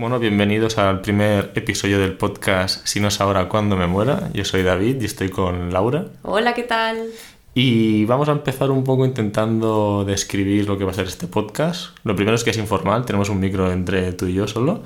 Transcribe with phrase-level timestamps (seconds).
[0.00, 4.30] Bueno, bienvenidos al primer episodio del podcast Si no es ahora, cuando me muera.
[4.32, 6.06] Yo soy David y estoy con Laura.
[6.22, 7.08] Hola, ¿qué tal?
[7.52, 11.98] Y vamos a empezar un poco intentando describir lo que va a ser este podcast.
[12.02, 14.80] Lo primero es que es informal, tenemos un micro entre tú y yo solo.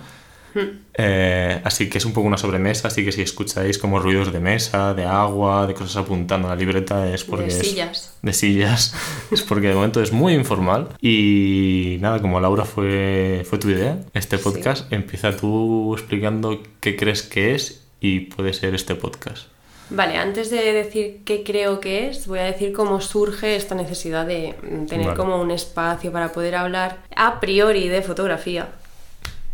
[0.96, 4.40] Eh, así que es un poco una sobremesa, así que si escucháis como ruidos de
[4.40, 7.46] mesa, de agua, de cosas apuntando a la libreta, es porque...
[7.46, 8.16] De es- sillas.
[8.22, 8.94] de sillas.
[9.30, 10.88] es porque de momento es muy informal.
[11.00, 14.44] Y nada, como Laura fue, fue tu idea, este Sí.
[14.44, 19.48] podcast, empieza tú explicando qué crees que es y puede ser este podcast.
[19.90, 24.26] Vale, antes de decir qué creo que es, voy a decir cómo surge esta necesidad
[24.26, 25.16] de mm, tener Vale.
[25.18, 28.68] como un espacio para poder hablar a priori de fotografía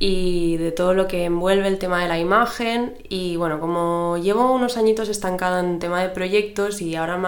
[0.02, 2.94] y de todo lo que envuelve el tema de la imagen.
[3.08, 7.18] Y bueno, como llevo unos añitos estancada en tema de proyectos y ahora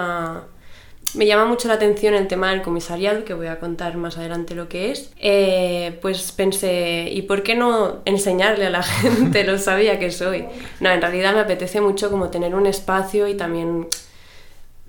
[1.14, 4.54] me, llama mucho la atención el tema del comisariado, que voy a contar más adelante
[4.54, 9.58] lo que es, eh, pues pensé, ¿y por qué no enseñarle a la gente lo
[9.58, 10.46] sabía que soy?
[10.80, 13.88] No, en realidad me apetece mucho como tener un espacio y también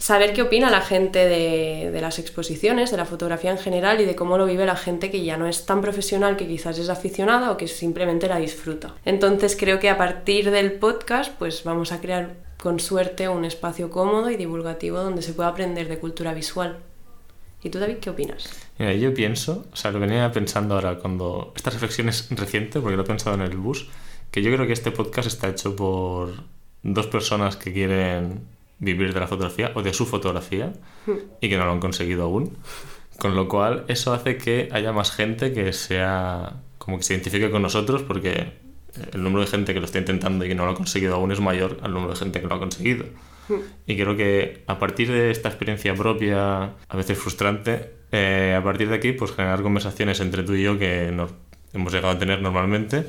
[0.03, 4.05] saber qué opina la gente de, de las exposiciones, de la fotografía en general y
[4.05, 6.89] de cómo lo vive la gente que ya no es tan profesional, que quizás es
[6.89, 8.95] aficionada o que simplemente la disfruta.
[9.05, 13.89] Entonces creo que a partir del podcast pues vamos a crear con suerte un espacio
[13.89, 16.79] cómodo y divulgativo donde se pueda aprender de cultura visual.
[17.63, 18.49] ¿Y tú, David, qué opinas?
[18.77, 21.53] Mira, yo pienso, o sea, lo venía pensando ahora cuando...
[21.55, 23.87] Esta reflexión es reciente porque lo he pensado en el bus,
[24.31, 26.33] que yo creo que este podcast está hecho por
[26.81, 28.51] dos personas que quieren
[28.83, 30.73] vivir de la fotografía o de su fotografía
[31.41, 32.57] y que no lo han conseguido aún.
[33.17, 37.49] Con lo cual, eso hace que haya más gente que sea como que se identifique
[37.49, 38.53] con nosotros porque
[39.13, 41.31] el número de gente que lo está intentando y que no lo ha conseguido aún
[41.31, 43.05] es mayor al número de gente que lo ha conseguido.
[43.85, 48.89] Y creo que a partir de esta experiencia propia, a veces frustrante, eh, a partir
[48.89, 51.27] de aquí, pues generar conversaciones entre tú y yo que no
[51.73, 53.05] hemos llegado a tener normalmente.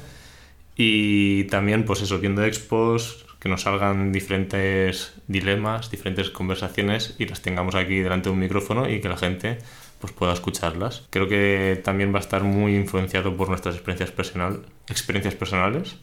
[0.77, 7.42] Y también, pues eso, viendo expos, que nos salgan diferentes dilemas, diferentes conversaciones y las
[7.42, 9.58] tengamos aquí delante de un micrófono y que la gente
[10.01, 11.02] pues pueda escucharlas.
[11.11, 15.96] Creo que también va a estar muy influenciado por nuestras experiencias, personal, experiencias personales.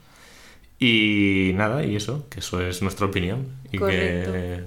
[0.78, 3.48] Y nada, y eso, que eso es nuestra opinión.
[3.72, 4.34] Y Correcto.
[4.34, 4.64] que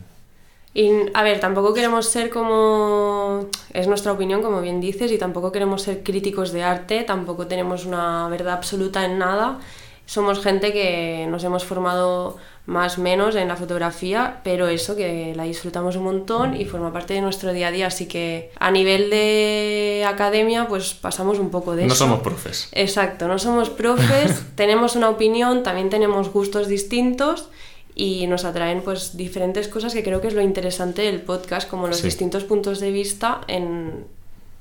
[0.75, 3.51] Y a ver, tampoco queremos ser como...
[3.73, 7.87] Es nuestra opinión, como bien dices, y tampoco queremos ser críticos de arte, tampoco tenemos
[7.87, 9.61] una verdad absoluta en nada.
[10.07, 15.35] Somos gente que nos hemos formado más o menos en la fotografía, pero eso, que
[15.35, 17.87] la disfrutamos un montón y forma parte de nuestro día a día.
[17.89, 22.05] Así que a nivel de academia, pues pasamos un poco de no eso.
[22.05, 22.69] somos profes.
[22.73, 27.49] Exacto, no somos profes, tenemos una opinión, también tenemos gustos distintos
[27.95, 31.87] y nos atraen pues diferentes cosas que creo que es lo interesante del podcast, como
[31.87, 32.05] los Sí.
[32.05, 34.05] distintos puntos de vista en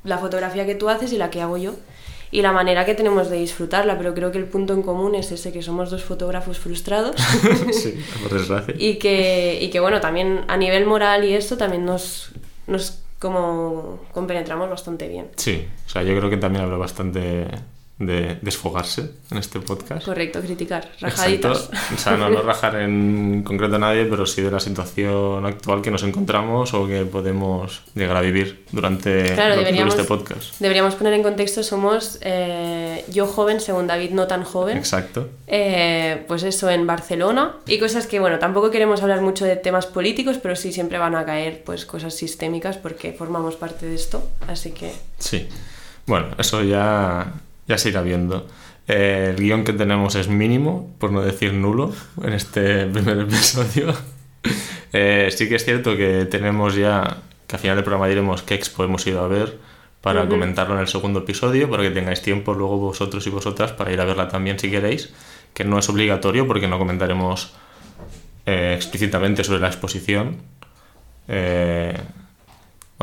[0.04, 1.74] la fotografía que tú haces y la que hago yo
[2.34, 5.32] y la manera que tenemos de disfrutarla, pero creo que el punto en común es
[5.32, 7.16] ese que somos dos fotógrafos frustrados
[7.72, 8.74] sí, por desgracia.
[8.76, 12.32] y que, y que bueno, también a nivel moral y eso también nos,
[12.66, 15.28] nos como compenetramos bastante bien.
[15.36, 17.46] Sí, o sea, yo creo que también habrá bastante
[18.06, 20.06] de desfogarse en este podcast.
[20.06, 21.70] Correcto, criticar, rajaditas.
[21.72, 21.96] Exacto.
[21.96, 25.82] O sea, no, no rajar en concreto a nadie, pero sí de la situación actual
[25.82, 30.60] que nos encontramos o que podemos llegar a vivir durante Claro, este podcast.
[30.60, 34.78] Deberíamos poner en contexto, somos eh, yo joven, según David no tan joven.
[34.78, 35.30] Exacto.
[35.48, 37.58] Eh, pues eso, en Barcelona.
[37.68, 41.16] Y cosas que, bueno, tampoco queremos hablar mucho de temas políticos, pero sí siempre van
[41.16, 44.28] a caer pues cosas sistémicas porque formamos parte de esto.
[44.48, 45.48] Así que, Sí.
[46.06, 47.34] Bueno, eso ya,
[47.74, 48.48] ya se irá viendo.
[48.88, 51.92] Eh, el guion que tenemos es mínimo, por no decir nulo,
[52.24, 53.94] en este primer episodio.
[54.92, 57.18] Eh, sí que es cierto que tenemos ya,
[57.48, 59.58] que al final del programa diremos qué expo hemos ido a ver
[60.02, 60.32] para Ujú.
[60.32, 64.00] comentarlo en el segundo episodio, para que tengáis tiempo luego vosotros y vosotras para ir
[64.02, 65.14] a verla también si queréis,
[65.54, 67.54] que no es obligatorio porque no comentaremos
[68.46, 70.38] eh, explícitamente sobre la exposición.
[71.28, 71.98] Eh,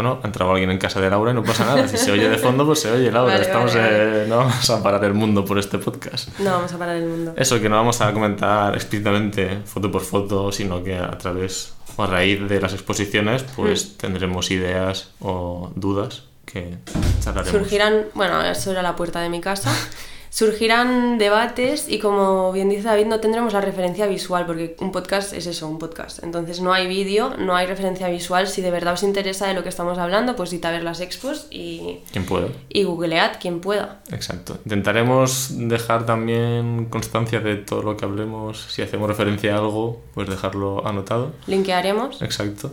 [0.01, 1.87] bueno, ha entrado alguien en casa de Laura y no pasa nada.
[1.87, 3.35] Si se oye de fondo, pues se oye, Laura.
[3.35, 6.39] Vale, Estamos, vale, eh, no vamos a parar el mundo por este podcast.
[6.39, 7.35] no vamos a parar el mundo.
[7.37, 12.03] Eso, que no vamos a comentar explícitamente foto por foto, sino que a través o
[12.03, 16.79] a raíz de las exposiciones, pues tendremos ideas o dudas que
[17.23, 17.61] charlaremos.
[17.61, 19.71] Surgirán, bueno, eso era la puerta de mi casa.
[20.31, 25.33] surgirán debates y como bien dice David, no tendremos la referencia visual, porque un podcast
[25.33, 26.23] es eso, un podcast.
[26.23, 28.47] Entonces no hay vídeo, no hay referencia visual.
[28.47, 31.01] Si de verdad os interesa de lo que estamos hablando, pues id a ver las
[31.01, 32.47] expos y, Quien pueda.
[32.69, 34.01] y googlead quien pueda.
[34.13, 34.59] Exacto.
[34.65, 38.67] Intentaremos dejar también constancia de todo lo que hablemos.
[38.71, 41.33] Si hacemos referencia a algo, pues dejarlo anotado.
[41.49, 42.23] Linkearemos.
[42.23, 42.73] Exacto.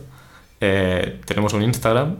[0.60, 2.16] Eh, tenemos un Instagram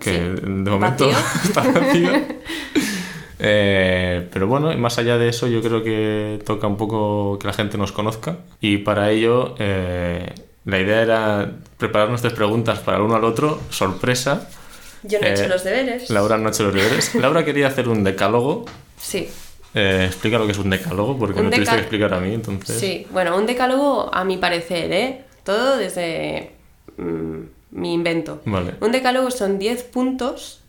[0.00, 0.40] que Sí.
[0.42, 1.18] de momento Vacío.
[1.44, 2.10] está vacío.
[3.38, 7.52] Eh, pero bueno, más allá de eso, yo creo que toca un poco que la
[7.52, 8.36] gente nos conozca.
[8.60, 10.32] Y para ello, eh,
[10.64, 14.48] la idea era preparar nuestras preguntas para el uno al otro, sorpresa.
[15.04, 16.10] Yo no he hecho Eh, los deberes.
[16.10, 17.14] Laura no ha hecho los deberes.
[17.14, 18.64] Laura quería hacer un decálogo.
[19.00, 19.28] Sí.
[19.74, 22.20] Eh, explica lo que es un decálogo, porque Un me tuviste deca- que explicar a
[22.20, 22.78] mí, entonces.
[22.80, 25.24] Sí, bueno, un decálogo a mi parecer, ¿eh?
[25.44, 26.50] Todo desde
[26.96, 27.38] mm,
[27.72, 28.40] mi invento.
[28.46, 28.74] Vale.
[28.80, 30.60] Un decálogo son 10 puntos,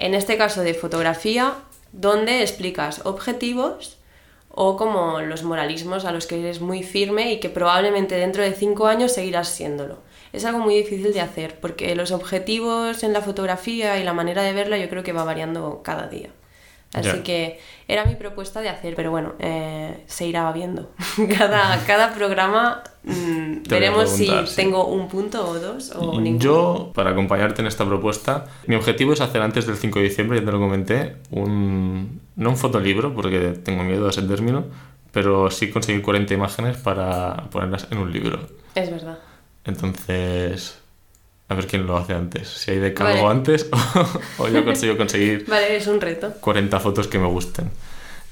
[0.00, 1.54] en este caso de fotografía,
[1.92, 3.98] donde explicas objetivos
[4.48, 8.52] o como los moralismos a los que eres muy firme y que probablemente dentro de
[8.52, 9.98] 5 años seguirás siéndolo.
[10.32, 14.42] Es algo muy difícil de hacer porque los objetivos en la fotografía y la manera
[14.42, 16.30] de verla yo creo que va variando cada día.
[16.92, 20.90] Así que era mi propuesta de hacer, pero bueno, eh, se irá viendo.
[21.38, 24.56] cada, cada programa mm, veremos si sí.
[24.56, 26.38] tengo un punto o dos o ninguno.
[26.38, 30.40] Yo, para acompañarte en esta propuesta, mi objetivo es hacer antes del 5 de diciembre,
[30.40, 34.64] ya te lo comenté, un, no un fotolibro, porque tengo miedo a ese término,
[35.12, 38.40] pero sí conseguir 40 imágenes para ponerlas en un libro.
[38.74, 39.18] Es verdad.
[39.64, 40.79] Entonces,
[41.50, 42.48] a ver quién lo hace antes.
[42.48, 43.38] Si hay decálogo Vale.
[43.38, 43.68] antes
[44.38, 46.32] o, o yo consigo conseguir Vale, es un reto.
[46.40, 47.70] 40 fotos que me gusten.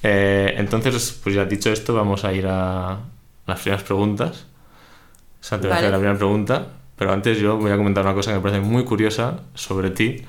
[0.02, 2.98] Eh, entonces, pues ya dicho esto, vamos a ir a
[3.46, 4.46] las primeras preguntas.
[5.40, 5.86] O sea, te voy a Vale.
[5.86, 6.66] hacer la primera pregunta,
[6.96, 10.22] pero antes yo voy a comentar una cosa que me parece muy curiosa sobre ti.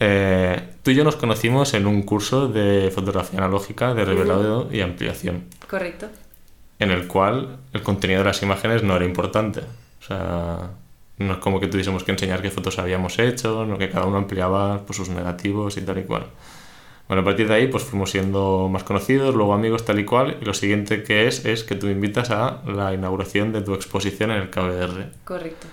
[0.00, 4.80] Eh, tú y yo nos conocimos en un curso de fotografía analógica, de revelado y
[4.82, 6.08] ampliación, Correcto.
[6.78, 9.60] en el cual el contenido de las imágenes no era importante.
[9.60, 10.70] O sea,
[11.18, 14.18] no es como que tuviésemos que enseñar qué fotos habíamos hecho, no que cada uno
[14.18, 16.26] ampliaba pues, sus negativos y tal y cual.
[17.08, 20.38] Bueno, a partir de ahí pues fuimos siendo más conocidos, luego amigos tal y cual,
[20.40, 23.74] y lo siguiente que es es que tú me invitas a la inauguración de tu
[23.74, 25.10] exposición en el KBR.
[25.24, 25.68] Correcto.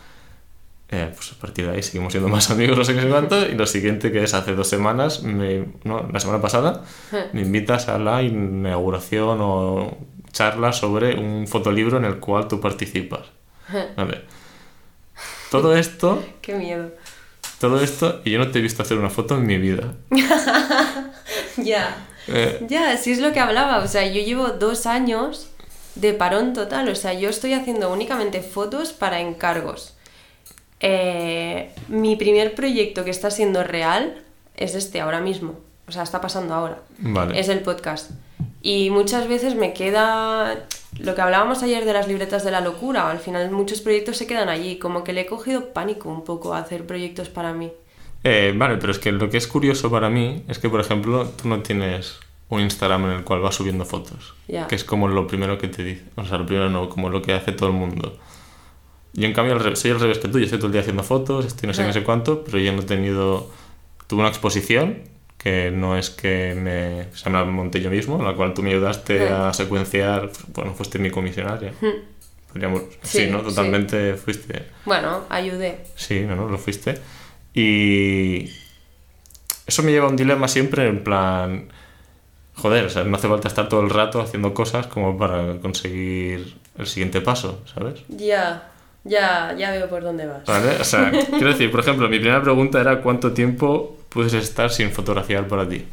[0.89, 3.47] Eh, pues a partir de ahí seguimos siendo más amigos, no sé qué sé cuánto,
[3.49, 6.83] y lo siguiente que es hace dos semanas, me- no, la semana pasada,
[7.33, 9.97] me invitas a la inauguración o
[10.31, 13.21] charla sobre un fotolibro en el cual tú participas.
[13.97, 14.21] Vale.
[15.61, 16.91] Todo esto, Qué miedo.
[17.59, 19.93] todo esto, y yo no te he visto hacer una foto en mi vida.
[21.57, 21.95] Ya.
[22.27, 23.79] Eh, Ya, sí es lo que hablaba.
[23.83, 25.49] O sea, yo llevo dos años
[25.95, 26.89] de parón total.
[26.89, 29.93] O sea, yo estoy haciendo únicamente fotos para encargos.
[30.79, 34.21] Eh, mi primer proyecto que está siendo real
[34.55, 35.59] es este ahora mismo.
[35.87, 36.79] O sea, está pasando ahora.
[36.97, 37.39] vale.
[37.39, 38.11] Es el podcast.
[38.61, 40.65] Y muchas veces me queda
[40.99, 43.09] lo que hablábamos ayer de las libretas de la locura.
[43.09, 44.77] Al final muchos proyectos se quedan allí.
[44.79, 47.71] Como que le he cogido pánico un poco a hacer proyectos para mí.
[48.23, 51.27] Eh, vale, pero es que lo que es curioso para mí es que, por ejemplo,
[51.29, 52.19] tú no tienes
[52.49, 54.33] un Instagram en el cual vas subiendo fotos.
[54.47, 54.67] Ya.
[54.67, 56.03] Que es como lo primero que te dice.
[56.15, 58.17] O sea, lo primero no, como lo que hace todo el mundo.
[59.13, 60.39] Yo, en cambio, al revés- soy al revés que tú.
[60.39, 62.59] Yo estoy todo el día haciendo fotos, estoy no sé qué, no sé cuánto, pero
[62.59, 63.49] yo no he tenido...
[64.07, 64.99] Tuve una exposición
[65.43, 67.01] que no es que me...
[67.13, 69.23] O sea, me la monté yo mismo, en la cual tú me ayudaste Sí.
[69.33, 70.29] a secuenciar...
[70.53, 71.73] Bueno, fuiste mi comisionaria.
[72.51, 72.83] Podríamos...
[73.01, 73.39] Sí, Sí, ¿no?
[73.39, 73.45] sí.
[73.45, 74.67] Totalmente fuiste...
[74.85, 75.79] Bueno, ayudé.
[75.95, 76.95] Sí, no, no, lo fuiste.
[77.53, 78.49] Y
[79.67, 81.67] eso me lleva a un dilema siempre en plan,
[82.55, 86.55] joder, o sea, no hace falta estar todo el rato haciendo cosas como para conseguir
[86.77, 88.01] el siguiente paso, ¿sabes?
[88.09, 88.71] Ya,
[89.03, 90.45] ya, ya veo por dónde vas.
[90.45, 90.77] ¿Vale?
[90.79, 94.91] O sea, quiero decir, por ejemplo, mi primera pregunta era cuánto tiempo puedes estar sin
[94.91, 95.85] fotografiar para ti.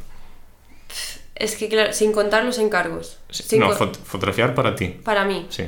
[1.35, 3.17] Es que, claro, sin contar los encargos.
[3.29, 4.89] Sí, Sin no, fot- fotografiar para ti.
[4.89, 5.65] Para mí, Sí.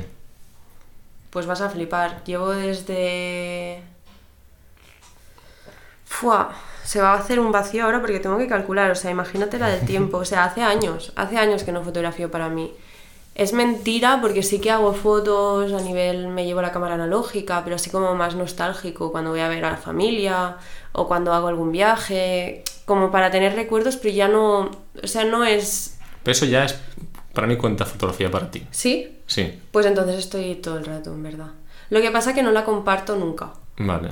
[1.30, 2.22] pues vas a flipar.
[2.24, 3.82] Llevo desde...
[6.06, 8.90] Fua, se va a hacer un vacío ahora porque tengo que calcular.
[8.90, 10.18] O sea, imagínate la del tiempo.
[10.18, 12.72] O sea, hace años, hace años que no fotografío para mí.
[13.34, 17.76] Es mentira porque sí que hago fotos a nivel, me llevo la cámara analógica, pero
[17.76, 20.56] así como más nostálgico cuando voy a ver a la familia
[20.92, 24.70] o cuando hago algún viaje, como para tener recuerdos, pero ya no,
[25.02, 25.98] o sea, no es...
[26.22, 26.78] Pero eso ya es,
[27.32, 28.64] para mí cuenta fotografía para ti.
[28.70, 29.18] ¿Sí?
[29.26, 31.48] Sí, Pues entonces estoy todo el rato, en verdad.
[31.90, 33.52] Lo que pasa es que no la comparto nunca.
[33.78, 34.10] vale.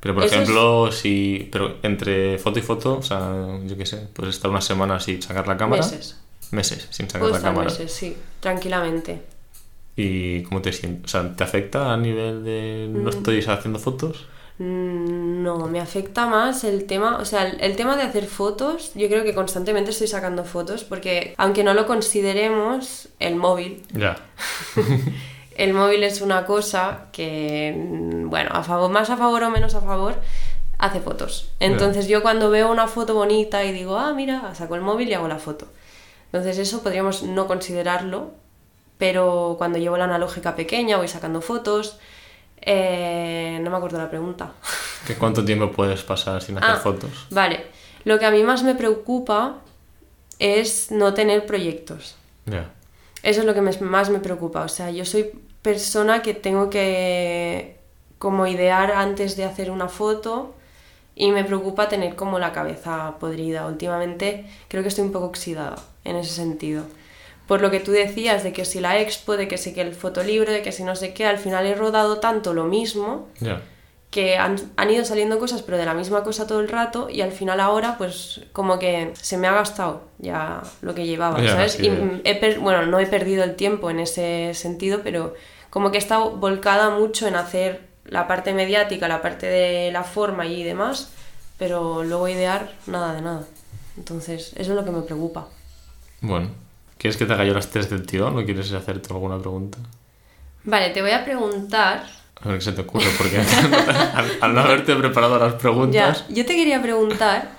[0.00, 1.48] Pero por Eso es- ejemplo, si.
[1.50, 3.32] Pero entre foto y foto, o sea,
[3.64, 5.82] yo qué sé, puedes estar una semana sin sacar la cámara.
[5.82, 6.20] Meses.
[6.50, 7.70] Meses sin sacar Puedo la estar cámara.
[7.70, 9.22] meses, sí, tranquilamente.
[9.96, 11.04] ¿Y cómo te sientes?
[11.04, 14.26] O sea, ¿te afecta a nivel de no estoy haciendo fotos?
[14.58, 18.92] Mm, No, me afecta más el tema, o sea, el, el tema de hacer fotos,
[18.94, 24.16] yo creo que constantemente estoy sacando fotos porque aunque no lo consideremos, el móvil, Ya.
[25.56, 29.74] el móvil es una cosa que, mm, bueno, a favor, más a favor o menos
[29.74, 30.16] a favor,
[30.78, 31.50] hace fotos.
[31.60, 35.14] Entonces yo cuando veo una foto bonita y digo, ah, mira, saco el móvil y
[35.14, 35.66] hago la foto.
[36.32, 38.32] Entonces eso podríamos no considerarlo,
[38.98, 41.98] pero cuando llevo la analógica pequeña voy sacando fotos.
[42.60, 44.52] Eh, no me acuerdo la pregunta.
[45.06, 47.26] ¿Que ¿Cuánto tiempo puedes pasar sin hacer Ah, fotos?
[47.30, 47.66] Vale,
[48.04, 49.58] lo que a mí más me preocupa
[50.38, 52.16] es no tener proyectos.
[52.46, 52.70] Ya.
[53.22, 54.62] Eso es lo que me- más me preocupa.
[54.62, 55.30] O sea, yo soy
[55.62, 57.78] persona que tengo que
[58.18, 60.54] como idear antes de hacer una foto
[61.20, 63.66] y me preocupa tener como la cabeza podrida.
[63.66, 66.84] Últimamente creo que estoy un poco oxidada en ese sentido.
[67.48, 69.94] Por lo que tú decías de que si la expo, de que si que el
[69.94, 73.60] fotolibro, de que si no sé qué, al final he rodado tanto lo mismo Ya.
[74.10, 77.20] que han, han ido saliendo cosas, pero de la misma cosa todo el rato, y
[77.22, 81.52] al final ahora, pues como que se me ha gastado ya lo que llevaba, Ya,
[81.52, 81.80] ¿sabes?
[81.80, 81.90] y
[82.24, 85.34] he per- bueno, no he perdido el tiempo en ese sentido, pero
[85.70, 90.04] como que he estado volcada mucho en hacer la parte mediática, la parte de la
[90.04, 91.12] forma y demás,
[91.58, 93.46] pero luego idear nada de nada.
[93.96, 95.48] Entonces, eso es lo que me preocupa.
[96.20, 96.50] Bueno.
[96.98, 98.30] ¿Quieres que te haga yo las tres del tío?
[98.30, 99.78] ¿No quieres hacerte alguna pregunta?
[100.64, 102.04] Vale, te voy a preguntar
[102.40, 103.38] A ver qué se te ocurre, porque
[104.14, 106.24] al, al no haberte preparado las Ya, preguntas...
[106.28, 107.50] yo te quería preguntar,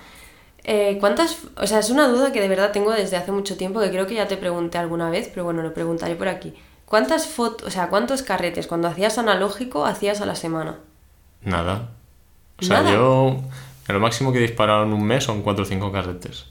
[0.64, 3.80] eh, ¿cuántas, o sea, es una duda que de verdad tengo desde hace mucho tiempo,
[3.80, 6.54] que creo que ya te pregunté alguna vez, pero bueno, lo preguntaré por aquí.
[6.90, 10.78] ¿Cuántas fotos, o sea, cuántos carretes cuando hacías analógico hacías a la semana?
[11.44, 11.90] Nada.
[12.58, 12.92] O sea, Nada.
[12.96, 13.36] yo...
[13.86, 16.46] En lo máximo que he disparado en un mes son cuatro o cinco carretes.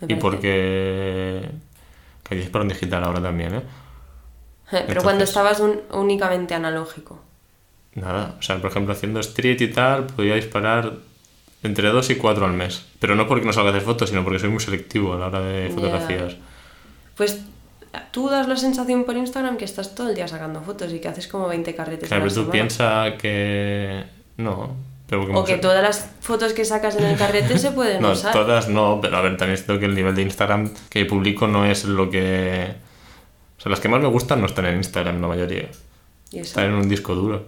[0.00, 1.46] Me Y porque...
[2.22, 3.58] Que disparo en digital ahora también, ¿eh?
[3.58, 3.62] Eh,
[4.70, 7.20] Pero Entonces- cuando estabas un- únicamente analógico.
[7.94, 8.36] Nada.
[8.38, 10.94] O sea, por ejemplo, haciendo street y tal, podía disparar
[11.62, 12.86] entre dos y cuatro al mes.
[12.98, 15.40] Pero no porque no salga de fotos, sino porque soy muy selectivo a la hora
[15.40, 16.36] de fotografías.
[17.16, 17.42] Pues
[18.10, 21.08] tú das la sensación por Instagram que estás todo el día sacando fotos y que
[21.08, 24.04] haces como 20 carretes Claro, la pero tú piensas que...
[24.38, 24.70] No.
[25.06, 28.12] Pero O que se- todas las fotos que sacas en el carrete se pueden No,
[28.12, 28.32] usar.
[28.32, 31.46] todas no, pero a ver, también es cierto que el nivel de Instagram que publico
[31.46, 32.74] no es lo que...
[33.58, 35.68] O sea, las que más me gustan no están en Instagram, la mayoría.
[36.30, 36.48] Y eso.
[36.48, 37.44] Están en un disco duro.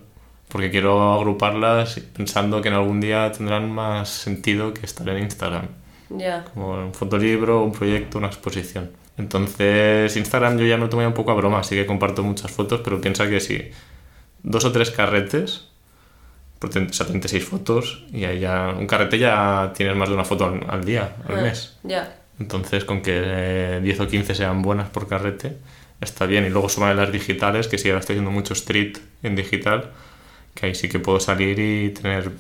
[0.49, 5.67] Porque quiero agruparlas pensando que en algún día tendrán más sentido que estar en Instagram.
[6.11, 6.45] Ya.
[6.53, 8.91] Como un fotolibro, un proyecto, una exposición.
[9.16, 12.23] Entonces, Instagram yo ya me lo tomo ya un poco a broma, así que comparto
[12.23, 13.71] muchas fotos, pero piensa que si
[14.42, 15.68] dos o tres carretes,
[16.71, 20.25] ten- o sea, 36 fotos, y ahí ya, un carrete ya tienes más de una
[20.25, 21.76] foto al, al día, al Ah, mes.
[21.85, 22.16] Ya.
[22.40, 25.59] Entonces, con que eh, 10 o 15 sean buenas por carrete,
[26.00, 26.44] está bien.
[26.44, 29.90] Y luego sumarle las digitales, que sí, ahora estoy haciendo mucho street en digital,
[30.54, 32.33] que ahí sí que puedo salir y tener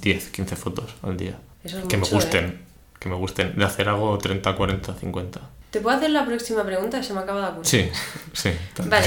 [0.00, 1.38] 10, 15 fotos al día.
[1.64, 2.24] Eso es que mucho, me ¿eh?
[2.24, 2.58] gusten,
[3.00, 3.56] que me gusten.
[3.56, 5.40] De hacer algo 30, 40, 50.
[5.70, 7.02] ¿Te puedo hacer la próxima pregunta?
[7.02, 7.66] Se me acaba de ocurrir.
[7.66, 7.90] Sí,
[8.32, 8.50] sí.
[8.74, 8.90] tanto.
[8.90, 9.06] Vale.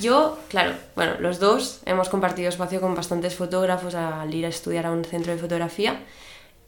[0.00, 4.86] Yo, claro, bueno, los dos hemos compartido espacio con bastantes fotógrafos al ir a estudiar
[4.86, 6.00] a un centro de fotografía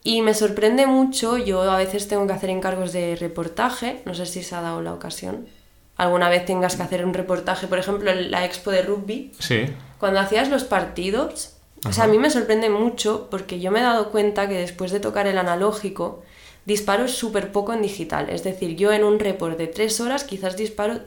[0.07, 4.27] y me sorprende mucho, yo a veces tengo que hacer encargos de reportaje, no sé
[4.27, 5.49] si se ha dado la ocasión.
[5.97, 9.67] Alguna vez tengas que hacer un reportaje, por ejemplo, en la expo de rugby, Sí,
[9.99, 13.83] cuando hacías los partidos, o sea, a mí me sorprende mucho porque yo me he
[13.83, 16.23] dado cuenta que después de tocar el analógico,
[16.67, 18.29] disparo súper poco en digital.
[18.29, 21.01] Es decir, yo en un report de tres horas quizás disparo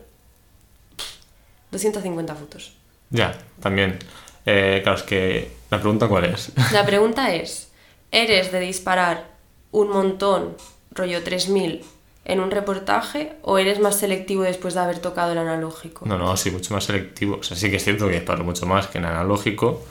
[1.72, 2.74] 250 fotos.
[3.12, 4.00] ya, también.
[4.46, 6.52] Eh, claro, es que la pregunta cuál es.
[6.72, 7.70] La pregunta es,
[8.12, 9.28] ¿eres de disparar
[9.72, 10.56] un montón,
[10.92, 11.84] rollo 3000,
[12.26, 16.06] en un reportaje o eres más selectivo después de haber tocado el analógico?
[16.06, 17.38] No, no, sí, mucho más selectivo.
[17.40, 19.84] O sea, sí que es cierto que disparo mucho más que en analógico.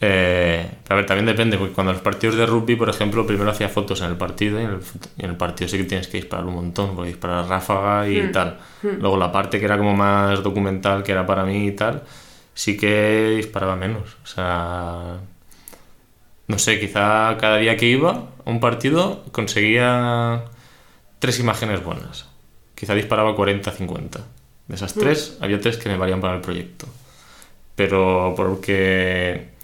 [0.00, 3.68] Eh, a ver, también depende, porque cuando los partidos de rugby, por ejemplo, primero hacía
[3.68, 4.80] fotos en el partido y en el,
[5.18, 8.58] en el partido sí que tienes que disparar un montón, porque disparar ráfaga y tal.
[8.82, 12.02] Luego la parte que era como más documental, que era para mí y tal,
[12.54, 14.16] sí que disparaba menos.
[14.22, 15.18] O sea,
[16.48, 18.10] no sé, quizá cada día que iba
[18.44, 20.44] a un partido conseguía
[21.18, 22.26] tres imágenes buenas.
[22.74, 24.20] Quizá disparaba 40, 50.
[24.68, 26.86] De esas tres, había tres que me valían para el proyecto.
[27.74, 29.55] Pero porque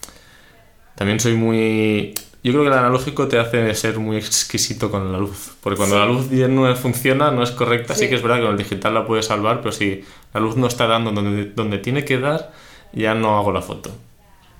[1.03, 2.15] también soy muy...
[2.45, 5.57] Yo creo que el analógico te hace ser muy exquisito con la luz.
[5.61, 7.93] Porque cuando la luz bien no funciona, no es correcta.
[7.93, 8.03] Sí.
[8.03, 8.09] Sí.
[8.09, 10.69] que es verdad que con el digital la puedes salvar, pero si la luz no
[10.69, 12.53] está dando donde, donde tiene que dar,
[12.93, 13.91] ya no hago la foto.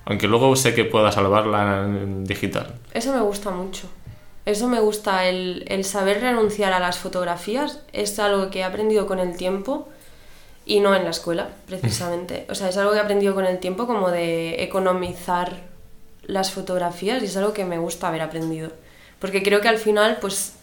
[0.03, 2.75] Aunque luego sé que pueda salvarla en digital.
[2.93, 3.87] Eso me gusta mucho.
[4.45, 9.07] Eso me gusta, el, el saber renunciar a las fotografías es algo que he aprendido
[9.07, 9.87] con el tiempo
[10.65, 12.45] y no en la escuela, precisamente.
[12.49, 15.71] O sea, es algo que he aprendido con el tiempo como de economizar
[16.23, 18.71] las fotografías y es algo que me gusta haber aprendido.
[19.19, 20.53] Porque creo que al final, pues,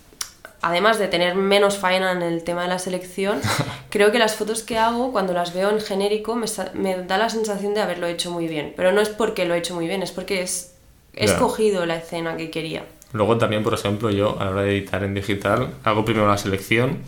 [0.60, 3.40] además de tener menos faena en el tema de la selección,
[3.90, 7.74] creo que las fotos que hago, cuando las veo en genérico, me, da la sensación
[7.74, 8.74] de haberlo hecho muy bien.
[8.76, 10.74] Pero no es porque lo he hecho muy bien, es porque es,
[11.14, 12.84] he escogido la escena que quería.
[13.12, 16.38] Luego también, por ejemplo, yo a la hora de editar en digital hago primero la
[16.38, 16.98] selección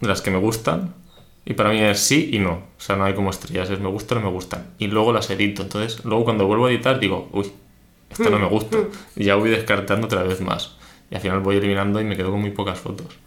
[0.00, 0.92] de las que me gustan
[1.46, 2.52] y para mí es sí y no.
[2.52, 4.68] O sea, no hay como estrellas, es me gustan o no me gustan.
[4.78, 5.62] Y luego las edito.
[5.62, 7.52] Entonces, luego cuando vuelvo a editar digo, uy,
[8.10, 8.78] esta no me gusta.
[9.16, 10.76] Y ya voy descartando otra vez más.
[11.10, 13.18] Y al final voy eliminando y me quedo con muy pocas fotos.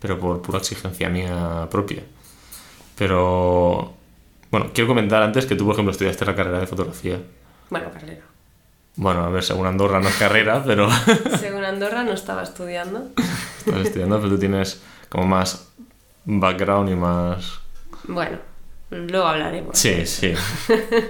[0.00, 2.02] pero por pura exigencia mía propia.
[2.96, 3.94] Pero,
[4.50, 7.20] bueno, quiero comentar antes que tú, por ejemplo, estudiaste la carrera de fotografía.
[7.70, 8.22] Bueno, carrera.
[8.96, 10.88] Bueno, a ver, según Andorra no es carrera, pero...
[11.38, 13.10] Según Andorra no estaba estudiando.
[13.58, 15.70] Estás estudiando, pero tú tienes como más
[16.26, 17.60] background y más...
[18.04, 18.38] Bueno,
[18.90, 19.78] luego hablaremos.
[19.78, 20.32] Sí, sí.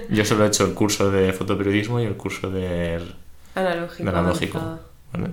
[0.09, 3.01] Yo solo he hecho el curso de fotoperiodismo y el curso de,
[3.55, 4.03] Analógico.
[4.03, 4.59] de analógico.
[5.13, 5.29] ¿vale?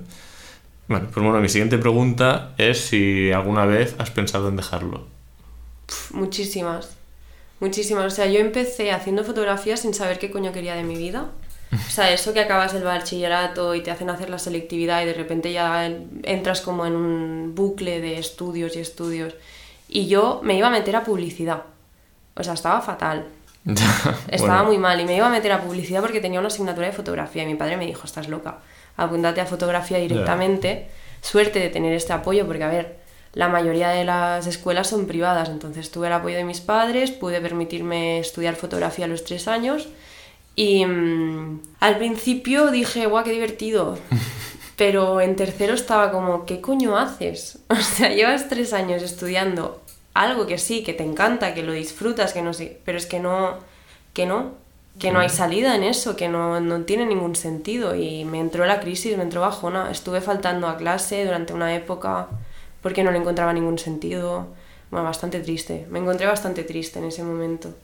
[0.88, 5.06] Bueno, pues bueno, mi siguiente pregunta es si alguna vez has pensado en dejarlo.
[6.12, 6.96] Muchísimas.
[7.60, 8.06] Muchísimas.
[8.06, 11.30] O sea, yo empecé haciendo fotografía sin saber qué coño quería de mi vida.
[11.72, 15.14] O sea, eso que acabas el bachillerato y te hacen hacer la selectividad y de
[15.14, 19.34] repente ya en- entras como en un bucle de estudios y estudios.
[19.88, 21.62] Y yo me iba a meter a publicidad.
[22.34, 23.26] O sea, estaba fatal.
[24.28, 26.86] Estaba Bueno, muy mal y me iba a meter a publicidad porque tenía una asignatura
[26.86, 28.58] de fotografía y mi padre me dijo, estás loca,
[28.96, 30.88] apúntate a fotografía directamente.
[31.22, 32.98] Suerte de tener este apoyo porque, a ver,
[33.32, 37.40] la mayoría de las escuelas son privadas, entonces tuve el apoyo de mis padres, pude
[37.40, 39.88] permitirme estudiar fotografía a los tres años
[40.56, 43.98] y mm, al principio dije, guau, qué divertido.
[44.76, 47.58] Pero en tercero estaba como, ¿qué coño haces?
[47.68, 49.80] O sea, llevas tres años estudiando
[50.14, 53.20] algo que sí, que te encanta, que lo disfrutas, que no sé, pero es que
[53.20, 53.58] no,
[54.12, 54.52] que no,
[54.98, 57.96] que no hay salida en eso, que no, no tiene ningún sentido.
[57.96, 59.90] Y me entró la crisis, me entró bajona.
[59.90, 62.28] Estuve faltando a clase durante una época
[62.80, 64.46] porque no le encontraba ningún sentido.
[64.90, 65.86] Bueno, bastante triste.
[65.90, 67.74] Me encontré bastante triste en ese momento.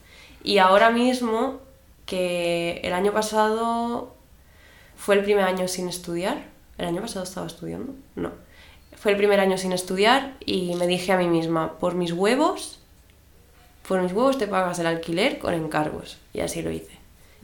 [0.44, 1.59] Y ahora mismo,
[2.06, 4.14] que el año pasado
[4.97, 6.50] fue el primer año sin estudiar.
[6.80, 7.92] ¿El año pasado estaba estudiando?
[8.16, 8.30] No.
[8.96, 12.78] Fue el primer año sin estudiar y me dije a mí misma, por mis huevos,
[13.87, 16.16] por mis huevos te pagas el alquiler con encargos.
[16.32, 16.99] Y así lo hice.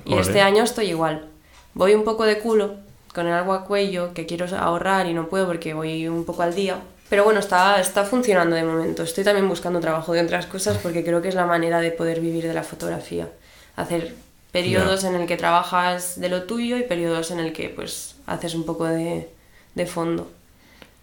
[0.06, 1.28] Y este año estoy igual.
[1.74, 2.76] Voy un poco de culo,
[3.14, 6.42] con el agua a cuello, que quiero ahorrar y no puedo porque voy un poco
[6.42, 6.80] al día.
[7.10, 9.02] Pero bueno, está, está funcionando de momento.
[9.02, 12.20] Estoy también buscando trabajo de otras cosas porque creo que es la manera de poder
[12.20, 13.28] vivir de la fotografía.
[13.76, 14.14] Hacer
[14.52, 18.54] periodos en el que trabajas de lo tuyo y periodos en el que pues haces
[18.54, 19.28] un poco de,
[19.74, 20.30] de fondo.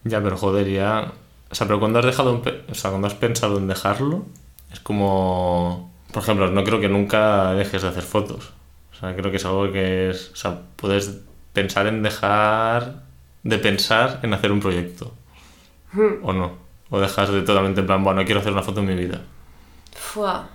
[0.03, 1.11] Ya, pero joder, ya...
[1.49, 2.33] O sea, pero cuando has dejado...
[2.33, 4.25] un O sea, cuando has pensado en dejarlo,
[4.71, 5.91] es como...
[6.11, 8.51] Por ejemplo, no creo que nunca dejes de hacer fotos.
[8.91, 10.31] O sea, creo que es algo que es...
[10.31, 11.19] O sea, puedes
[11.53, 13.03] pensar en dejar
[13.43, 15.13] de pensar en hacer un proyecto.
[16.23, 16.57] ¿O no?
[16.89, 19.21] O dejas de totalmente en plan, bueno, quiero hacer una foto en mi vida.
[19.95, 20.49] Fua.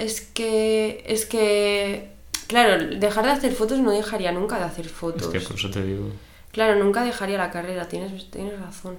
[0.00, 1.04] Es que.
[1.06, 2.08] Es que.
[2.46, 5.22] Claro, dejar de hacer fotos no dejaría nunca de hacer fotos.
[5.22, 6.10] Es que por eso te digo...
[6.50, 8.96] Claro, nunca dejaría la carrera, tienes, tienes razón.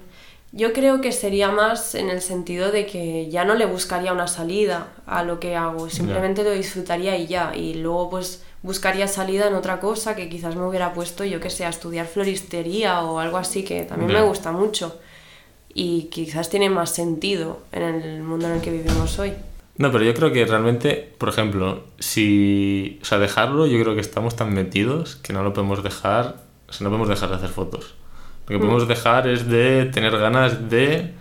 [0.52, 4.26] Yo creo que sería más en el sentido de que ya no le buscaría una
[4.26, 7.54] salida a lo que hago, simplemente lo disfrutaría y ya.
[7.54, 11.50] Y luego pues buscaría salida en otra cosa que quizás me hubiera puesto, yo que
[11.50, 14.98] sé, a estudiar floristería o algo así que también me gusta mucho.
[15.74, 19.34] Y quizás tiene más sentido en el mundo en el que vivimos hoy.
[19.78, 22.98] No, pero yo creo que realmente, por ejemplo, si...
[23.02, 26.36] O sea, dejarlo, yo creo que estamos tan metidos que no lo podemos dejar...
[26.68, 27.94] O sea, no podemos dejar de hacer fotos.
[28.46, 31.12] Lo que podemos dejar es de tener ganas de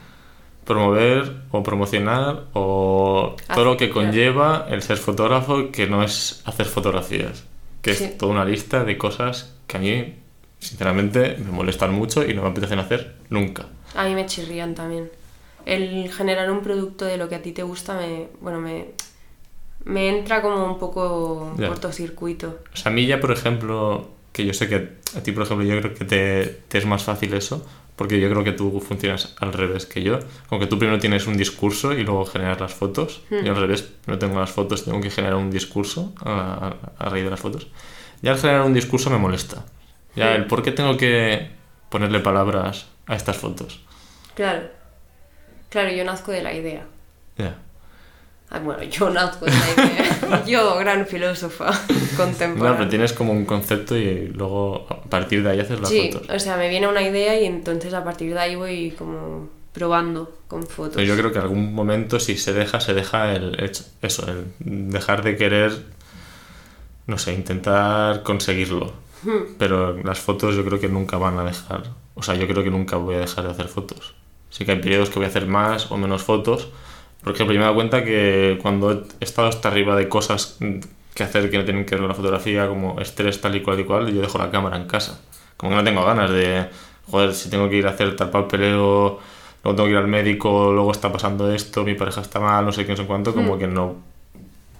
[0.65, 6.65] promover o promocionar o todo lo que conlleva el ser fotógrafo, que no es hacer
[6.65, 7.45] fotografías.
[7.81, 8.03] Que Sí.
[8.05, 10.15] es toda una lista de cosas que a mí,
[10.59, 13.65] sinceramente, me molestan mucho y no me apetecen hacer nunca.
[13.95, 15.09] A mí me chirrían también.
[15.65, 18.91] El generar un producto de lo que a ti te gusta me, bueno, me,
[19.85, 21.67] me entra como un poco Ya.
[21.67, 22.59] cortocircuito.
[22.73, 24.75] O sea, a mí ya, por ejemplo, que yo sé que
[25.17, 28.29] a ti, por ejemplo, yo creo que te, te es más fácil eso, porque yo
[28.29, 30.19] creo que tú funcionas al revés que yo.
[30.47, 33.21] Como que tú primero tienes un discurso y luego generas las fotos.
[33.29, 33.43] Hmm.
[33.43, 36.31] Yo al revés, no tengo las fotos, tengo que generar un discurso a,
[36.99, 37.67] a- a raíz de las fotos.
[38.21, 39.65] Ya al generar un discurso me molesta.
[40.15, 40.35] Ya Hmm.
[40.35, 41.49] el por qué tengo que
[41.89, 43.81] ponerle palabras a estas fotos.
[44.35, 44.63] Claro.
[45.71, 46.85] Claro, yo nazco de la idea.
[47.37, 47.55] Ya.
[48.51, 50.43] Ah, bueno, yo nazco de la idea.
[50.45, 51.71] yo, gran filósofa
[52.17, 52.77] contemporánea.
[52.77, 56.29] pero tienes como un concepto y luego a partir de ahí haces las sí, fotos.
[56.29, 60.29] o sea, me viene una idea y entonces a partir de ahí voy como probando
[60.49, 60.95] con fotos.
[60.95, 64.25] Pero yo creo que en algún momento si se deja, se deja el hecho- eso,
[64.29, 64.45] el
[64.91, 65.71] dejar de querer,
[67.07, 68.91] no sé, intentar conseguirlo.
[69.23, 69.55] Hmm.
[69.57, 71.83] Pero las fotos yo creo que nunca van a dejar,
[72.15, 74.13] o sea, yo creo que nunca voy a dejar de hacer fotos.
[74.51, 76.69] Sí que hay periodos que voy a hacer más o menos fotos.
[77.23, 80.59] Por ejemplo, yo me he dado cuenta que cuando he estado hasta arriba de cosas
[81.13, 83.79] que hacer que no tienen que ver con la fotografía, como estrés tal y cual
[83.79, 85.19] y cual, yo dejo la cámara en casa.
[85.57, 86.67] Como que no tengo ganas de,
[87.09, 89.19] joder, si tengo que ir a hacer tal papeleo,
[89.63, 92.71] luego tengo que ir al médico, luego está pasando esto, mi pareja está mal, no
[92.71, 93.95] sé qué, no sé cuánto, como que no,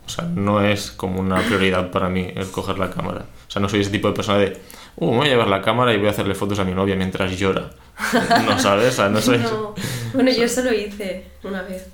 [0.06, 3.26] o sea, no es como una prioridad para mí el coger la cámara.
[3.48, 4.60] O sea, no soy ese tipo de persona de,
[4.98, 7.38] uh, voy a llevar la cámara y voy a hacerle fotos a mi novia mientras
[7.38, 7.70] llora.
[8.46, 9.38] No sabes, o sea, no soy...
[9.40, 9.74] No.
[10.14, 11.86] Bueno, yo eso lo hice una vez.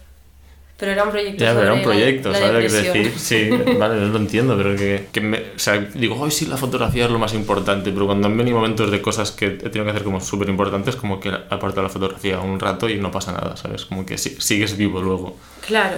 [0.79, 3.13] Pero era un proyecto Ya, pero era un proyecto, la ¿sabes lo que decir?
[3.17, 6.55] Sí, vale, no lo entiendo, pero que, que me, o sea, digo, hoy sí, la
[6.55, 9.85] fotografía es lo más importante, pero cuando han venido momentos de cosas que he tenido
[9.85, 13.31] que hacer como súper importantes, como que aparto la fotografía un rato y no pasa
[13.31, 13.85] nada, ¿sabes?
[13.85, 15.35] Como que si- sigues vivo luego.
[15.65, 15.97] Claro.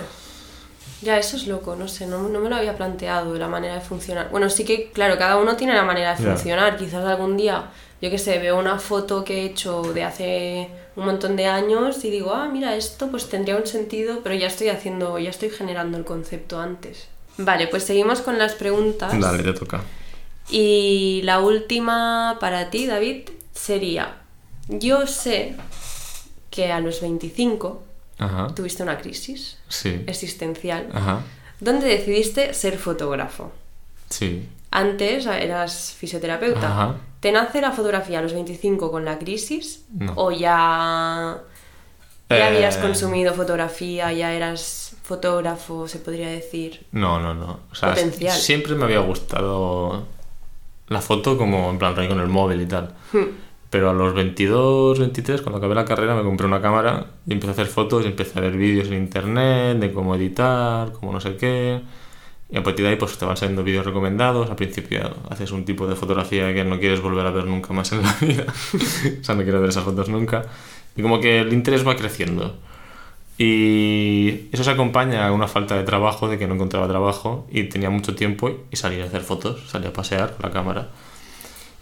[1.01, 3.81] Ya, eso es loco, no sé, no, no me lo había planteado la manera de
[3.81, 4.29] funcionar.
[4.31, 6.29] Bueno, sí que, claro, cada uno tiene la manera de Ya.
[6.31, 6.77] funcionar.
[6.77, 7.65] Quizás algún día,
[8.01, 12.03] yo qué sé, veo una foto que he hecho de hace un montón de años
[12.05, 15.49] y digo, ah, mira, esto pues tendría un sentido, pero ya estoy haciendo, ya estoy
[15.49, 17.07] generando el concepto antes.
[17.37, 19.17] Vale, pues seguimos con las preguntas.
[19.19, 19.81] Dale, te toca.
[20.49, 24.17] Y la última para ti, David, sería,
[24.67, 25.55] yo sé
[26.49, 27.83] que a los 25
[28.17, 28.47] Ajá.
[28.55, 30.01] tuviste una crisis Sí.
[30.07, 31.21] existencial Ajá.
[31.59, 33.51] donde decidiste ser fotógrafo.
[34.09, 34.47] Sí.
[34.71, 36.67] Antes eras fisioterapeuta.
[36.71, 36.95] Ajá.
[37.19, 39.85] ¿Te nace la fotografía a los 25 con la crisis?
[39.93, 40.13] No.
[40.15, 41.37] ¿O ya,
[42.29, 46.85] ya Eh, habías consumido fotografía, ya eras fotógrafo, se podría decir?
[46.91, 47.59] No, no, no.
[47.71, 48.37] O sea, Potencial.
[48.37, 50.05] siempre me había gustado
[50.87, 52.93] la foto como en plan con el móvil y tal.
[53.11, 53.25] Hmm.
[53.69, 57.49] Pero a los 22, 23, cuando acabé la carrera, me compré una cámara y empecé
[57.49, 61.19] a hacer fotos y empecé a ver vídeos en internet de cómo editar, cómo no
[61.19, 61.81] sé qué.
[62.51, 64.49] Y a partir de ahí pues te van saliendo vídeos recomendados.
[64.49, 67.91] Al principio haces un tipo de fotografía que no quieres volver a ver nunca más
[67.91, 68.45] en la vida.
[68.47, 70.45] o sea, no quiero ver esas fotos nunca.
[70.95, 72.57] Y como que el interés va creciendo.
[73.37, 77.63] Y eso se acompaña a una falta de trabajo, de que no encontraba trabajo y
[77.63, 80.89] tenía mucho tiempo y salía a hacer fotos, salía a pasear con la cámara.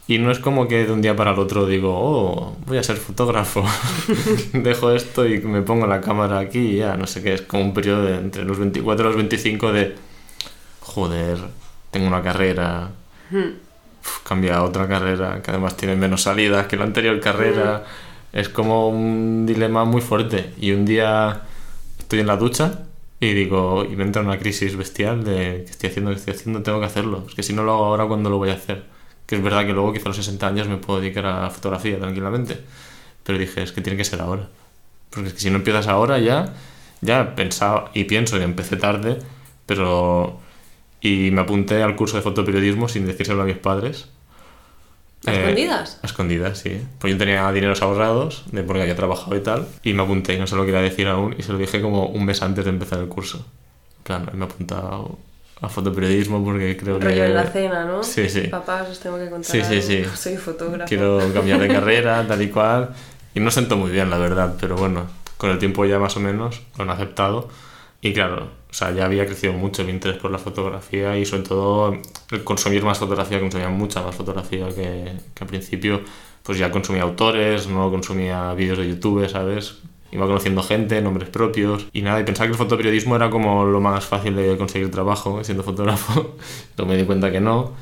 [0.07, 2.83] Y no es como que de un día para el otro digo, oh, voy a
[2.83, 3.65] ser fotógrafo,
[4.53, 7.63] dejo esto y me pongo la cámara aquí y ya, no sé qué, es como
[7.63, 9.95] un periodo de entre los 24 y los 25 de,
[10.87, 11.37] joder,
[11.91, 12.89] tengo una carrera,
[13.31, 17.83] uf, cambia a otra carrera que además tiene menos salidas que la anterior carrera.
[18.33, 20.53] Es como un dilema muy fuerte.
[20.59, 21.41] Y un día
[21.99, 22.83] estoy en la ducha
[23.19, 26.61] y digo, y me entra una crisis bestial de que estoy haciendo, que estoy haciendo,
[26.61, 27.25] tengo que hacerlo.
[27.27, 28.83] Es que si no lo hago ahora, ¿cuándo lo voy a hacer?
[29.25, 31.49] Que es verdad que luego quizá a los 60 años me puedo dedicar a la
[31.49, 32.59] fotografía tranquilamente.
[33.23, 34.47] Pero dije, es que tiene que ser ahora.
[35.09, 36.53] Porque es que si no empiezas ahora ya,
[37.01, 39.19] ya pensaba y pienso que empecé tarde,
[39.65, 40.39] pero...
[41.07, 44.07] Y me apunté al curso de fotoperiodismo sin decírselo a mis padres.
[45.25, 45.99] ¿A Eh, escondidas?
[46.03, 46.81] A escondidas, sí.
[46.99, 50.39] Pues yo tenía dineros ahorrados, de porque había trabajado y tal, y me apunté y
[50.39, 52.71] no se lo quería decir aún, y se lo dije como un mes antes de
[52.71, 53.45] empezar el curso.
[54.03, 55.17] Plan, me he apuntado
[55.61, 57.25] a fotoperiodismo porque creo Rollo que...
[57.25, 58.03] en la cena, ¿no?
[58.03, 58.41] Sí, sí.
[58.41, 60.03] Papás, os tengo que contar Sí, sí, sí.
[60.15, 60.87] Soy fotógrafo.
[60.87, 62.89] Quiero cambiar de carrera, tal y cual.
[63.33, 66.19] Y no sentó muy bien, la verdad, pero bueno, con el tiempo ya más o
[66.19, 67.49] menos lo han aceptado.
[68.01, 71.43] Y claro, o sea, ya había crecido mucho mi interés por la fotografía y sobre
[71.43, 71.97] todo
[72.31, 76.01] el consumir más fotografía, consumía mucha más fotografía que, que al principio.
[76.43, 79.79] Pues ya consumía autores, no consumía vídeos de YouTube, ¿sabes?
[80.11, 83.81] Iba conociendo gente, nombres propios y nada, y pensaba que el fotoperiodismo era como lo
[83.81, 86.35] más fácil de conseguir trabajo siendo fotógrafo.
[86.77, 87.73] Luego me di cuenta que no.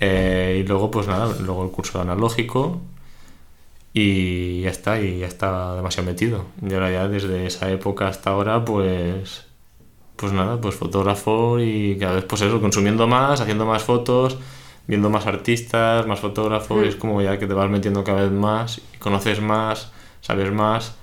[0.00, 2.80] Eh, y luego, pues nada, luego el curso analógico
[3.92, 6.46] y ya está, y ya está demasiado metido.
[6.66, 9.46] Y ahora ya desde esa época hasta ahora, pues,
[10.16, 14.38] pues nada, pues fotógrafo y cada vez pues eso, consumiendo más, haciendo más fotos,
[14.86, 18.32] viendo más artistas, más fotógrafos, y es como ya que te vas metiendo cada vez
[18.32, 20.94] más, y conoces más, sabes más.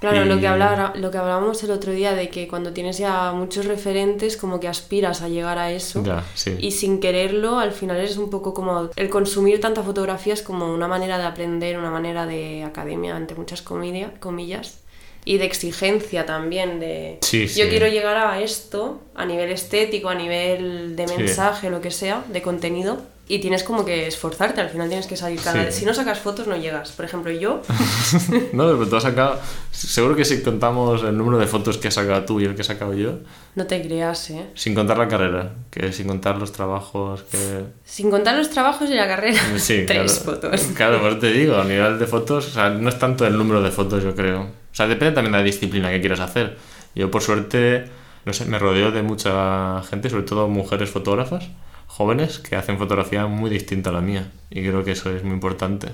[0.00, 3.32] Claro, lo, que hablara- lo que hablábamos el otro día de que cuando tienes ya
[3.32, 6.02] muchos referentes, como que aspiras a llegar a eso.
[6.04, 6.54] Ya, sí.
[6.58, 10.72] Y sin quererlo, al final es un poco como el consumir tanta fotografía es como
[10.72, 14.80] una manera de aprender, una manera de academia, entre muchas comidia- comillas,
[15.24, 20.14] y de exigencia también, de Sí, yo quiero llegar a esto a nivel estético, a
[20.14, 22.98] nivel de mensaje, lo que sea, de contenido,
[23.28, 25.64] y tienes como que esforzarte, al final tienes que salir cada Sí.
[25.66, 25.74] vez.
[25.74, 26.92] Si no sacas fotos, no llegas.
[26.92, 27.60] Por ejemplo, yo,
[28.52, 29.40] No, pero tú has sacado.
[29.70, 32.60] Seguro que si contamos el número de fotos que has sacado tú y el que
[32.62, 33.18] he sacado yo,
[33.56, 34.46] no te creas, ¿eh?
[34.54, 37.64] sin contar la carrera, que sin contar los trabajos que.
[37.84, 40.40] Sin contar los trabajos y la carrera, Sí, tres claro.
[40.40, 40.60] fotos.
[40.76, 43.60] Claro, pues te digo, a nivel de fotos, o sea, no es tanto el número
[43.62, 44.42] de fotos, yo creo.
[44.42, 46.56] O sea, depende también de la disciplina que quieras hacer.
[46.94, 47.86] Yo, por suerte,
[48.24, 51.48] no sé, me rodeo de mucha gente, sobre todo mujeres fotógrafas,
[51.86, 54.30] jóvenes, que hacen fotografía muy distinta a la mía.
[54.50, 55.88] Y creo que eso es muy importante.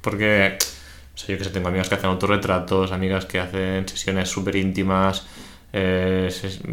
[0.00, 0.58] Porque,
[1.14, 4.56] o sea, yo que sé, tengo amigas que hacen autorretratos, amigas que hacen sesiones súper
[4.56, 5.26] íntimas,
[5.72, 6.30] eh,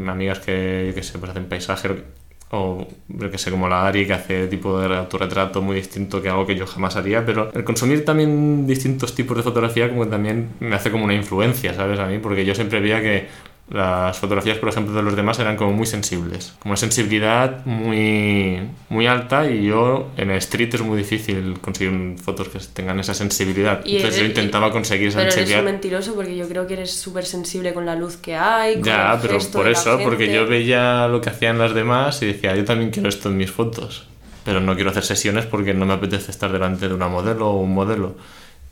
[0.07, 2.03] amigas que, yo que sé, pues hacen paisaje,
[2.51, 6.29] o yo que sé, como la Ari, que hace tipo de autorretrato muy distinto que
[6.29, 10.11] algo que yo jamás haría, pero el consumir también distintos tipos de fotografía como que
[10.11, 11.99] también me hace como una influencia, ¿sabes?
[11.99, 13.27] A mí, porque yo siempre veía que
[13.69, 18.59] las fotografías, por ejemplo, de los demás eran como muy sensibles, como una sensibilidad muy,
[18.89, 23.13] muy alta y yo en el street es muy difícil conseguir fotos que tengan esa
[23.13, 23.83] sensibilidad.
[23.85, 25.65] Y Entonces yo eres- intentaba conseguir esa Pero eres sensibilidad.
[25.65, 28.75] un mentiroso porque yo creo que eres súper sensible con la luz que hay.
[28.75, 31.57] con Ya, el pero gesto por de la eso, porque yo veía lo que hacían
[31.57, 34.07] las demás y decía, yo también quiero esto en mis fotos,
[34.43, 37.61] pero no quiero hacer sesiones porque no me apetece estar delante de una modelo o
[37.61, 38.17] un modelo.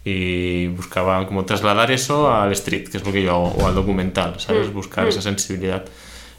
[0.04, 3.76] Y buscaba como trasladar eso al street, que es lo que yo hago, o al
[3.76, 4.70] documental, ¿sabes?
[4.70, 5.10] Mm, Buscar mm.
[5.10, 5.86] esa sensibilidad.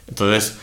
[0.07, 0.57] Entonces,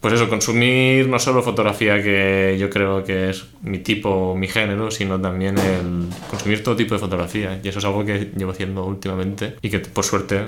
[0.00, 4.90] pues eso, consumir no solo fotografía que yo creo que es mi tipo, mi género,
[4.90, 7.60] sino también el consumir todo tipo de fotografía.
[7.62, 10.40] Y eso es algo que llevo haciendo últimamente y que por suerte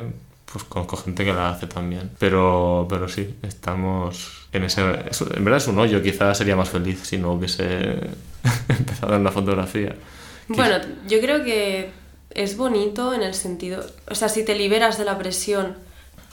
[0.52, 2.10] pues conozco gente que la hace también.
[2.20, 4.82] Pero, pero sí, estamos en ese...
[5.10, 7.66] es- en verdad es un hoyo, quizás sería más feliz si no hubiese
[8.68, 9.96] empezado en la fotografía.
[10.48, 10.76] Bueno,
[11.08, 11.90] yo creo que
[12.30, 15.76] es bonito en el sentido, o sea, si te liberas de la presión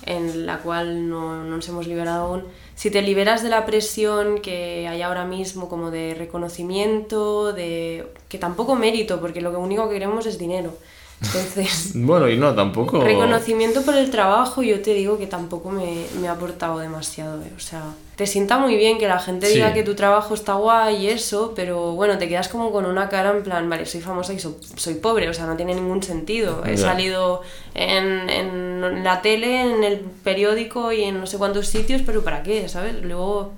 [0.05, 2.43] en la cual no, no nos hemos liberado aún,
[2.75, 8.39] si te liberas de la presión que hay ahora mismo como de reconocimiento, de que
[8.39, 10.75] tampoco mérito, porque lo único que queremos es dinero.
[11.23, 13.01] Entonces, Bueno, y no, tampoco...
[13.03, 17.41] reconocimiento por el trabajo, yo te digo que tampoco me, me ha aportado demasiado.
[17.43, 17.51] eh.
[17.55, 17.83] O sea,
[18.15, 19.53] te sienta muy bien que la gente Sí.
[19.55, 23.07] diga que tu trabajo está guay y eso, pero bueno, te quedas como con una
[23.07, 26.01] cara en plan, vale, soy famosa y so- soy pobre, o sea, no tiene ningún
[26.01, 26.63] sentido.
[26.65, 26.87] He Ya.
[26.87, 27.41] salido
[27.75, 32.41] en, en la tele, en el periódico y en no sé cuántos sitios, pero ¿para
[32.41, 32.67] qué?
[32.67, 32.95] ¿Sabes?
[33.03, 33.53] Luego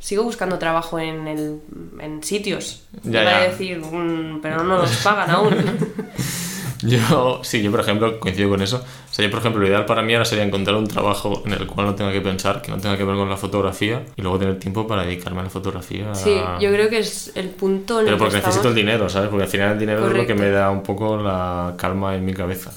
[0.00, 1.60] sigo buscando trabajo en, el,
[2.00, 2.84] en sitios.
[3.02, 3.48] Ya, para ya.
[3.50, 5.54] decir, "Mm, pero no nos pagan aún.
[6.82, 8.76] Yo, sí, yo por ejemplo coincido con eso.
[8.76, 11.52] O sea, yo por ejemplo, lo ideal para mí ahora sería encontrar un trabajo en
[11.52, 14.22] el cual no tenga que pensar, que no tenga que ver con la fotografía y
[14.22, 16.14] luego tener tiempo para dedicarme a la fotografía.
[16.14, 19.08] Sí, yo creo que es el punto en Pero el que porque necesito el dinero,
[19.08, 19.28] ¿sabes?
[19.28, 22.24] Porque al final el dinero es lo que me da un poco la calma en
[22.24, 22.72] mi cabeza.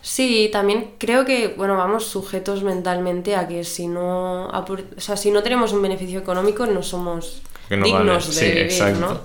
[0.00, 5.30] Sí, también creo que, bueno, vamos sujetos mentalmente a que si no, o sea, si
[5.30, 8.26] no tenemos un beneficio económico no somos no dignos vale.
[8.26, 9.00] de Sí, vivir, exacto.
[9.00, 9.20] ¿no?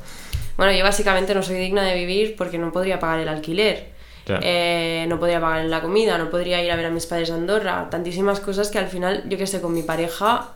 [0.58, 3.94] Bueno, yo básicamente no soy digna de vivir porque no podría pagar el alquiler,
[4.42, 7.36] Eh, no podría pagar la comida, no podría ir a ver a mis padres a
[7.36, 10.50] Andorra, tantísimas cosas que al final, yo que sé, con mi pareja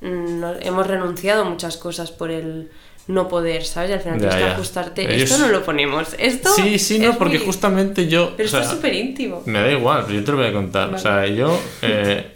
[0.00, 2.70] mm, no- hemos renunciado a muchas cosas por el
[3.08, 3.90] no poder, ¿sabes?
[3.90, 5.14] Y al final tienes que ajustarte.
[5.14, 6.50] Ellos- Esto no lo ponemos, esto...
[6.50, 8.34] Sí, sí, no, porque muy- justamente yo...
[8.36, 9.42] Pero o sea, esto es súper íntimo.
[9.46, 10.92] Me da igual, pero yo te lo voy a contar.
[10.94, 12.32] O sea, yo, eh,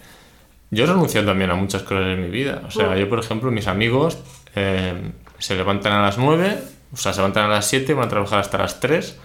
[0.71, 2.63] yo he renunciado también a muchas cosas en mi vida.
[2.67, 4.17] O sea, yo, por ejemplo, mis amigos
[4.57, 4.95] eh,
[5.39, 6.57] se levantan a las 9,
[6.93, 9.17] o sea, se levantan a las 7, van a trabajar hasta las 3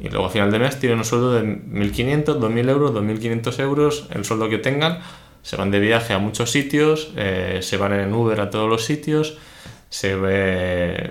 [0.00, 4.08] y luego a final de mes tienen un sueldo de 1.500, 2.000 euros, 2.500 euros,
[4.14, 4.98] el sueldo que tengan.
[5.42, 8.84] Se van de viaje a muchos sitios, eh, se van en Uber a todos los
[8.84, 9.36] sitios,
[9.90, 10.16] se,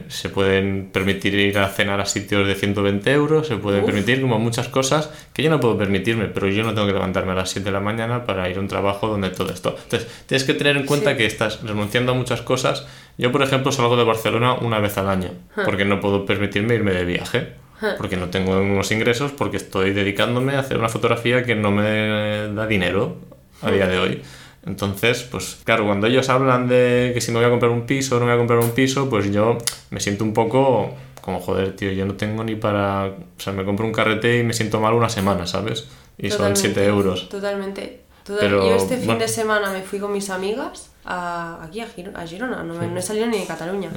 [0.09, 3.85] se pueden permitir ir a cenar a sitios de 120 euros, se pueden Uf.
[3.85, 7.31] permitir como muchas cosas que yo no puedo permitirme, pero yo no tengo que levantarme
[7.31, 9.77] a las 7 de la mañana para ir a un trabajo donde todo esto.
[9.83, 11.17] Entonces, tienes que tener en cuenta Sí.
[11.17, 12.85] que estás renunciando a muchas cosas.
[13.17, 15.29] Yo, por ejemplo, salgo de Barcelona una vez al año,
[15.63, 17.53] porque no puedo permitirme irme de viaje.
[17.97, 22.53] Porque no tengo unos ingresos, porque estoy dedicándome a hacer una fotografía que no me
[22.53, 23.17] da dinero
[23.61, 24.21] a día de hoy.
[24.65, 28.15] Entonces, pues claro, cuando ellos hablan de que si me voy a comprar un piso
[28.15, 29.57] o no me voy a comprar un piso, pues yo
[29.89, 33.05] me siento un poco como, joder, tío, yo no tengo ni para...
[33.07, 35.87] O sea, me compro un carrete y me siento mal una semana, ¿sabes?
[36.17, 37.27] Y son Totalmente, 7 euros.
[37.29, 38.01] Totalmente.
[38.23, 39.19] Total- Pero, Yo este fin bueno.
[39.21, 42.87] de semana me fui con mis amigas a, aquí a, Giro- a Girona, no, me-
[42.87, 43.89] no he salido ni de Cataluña.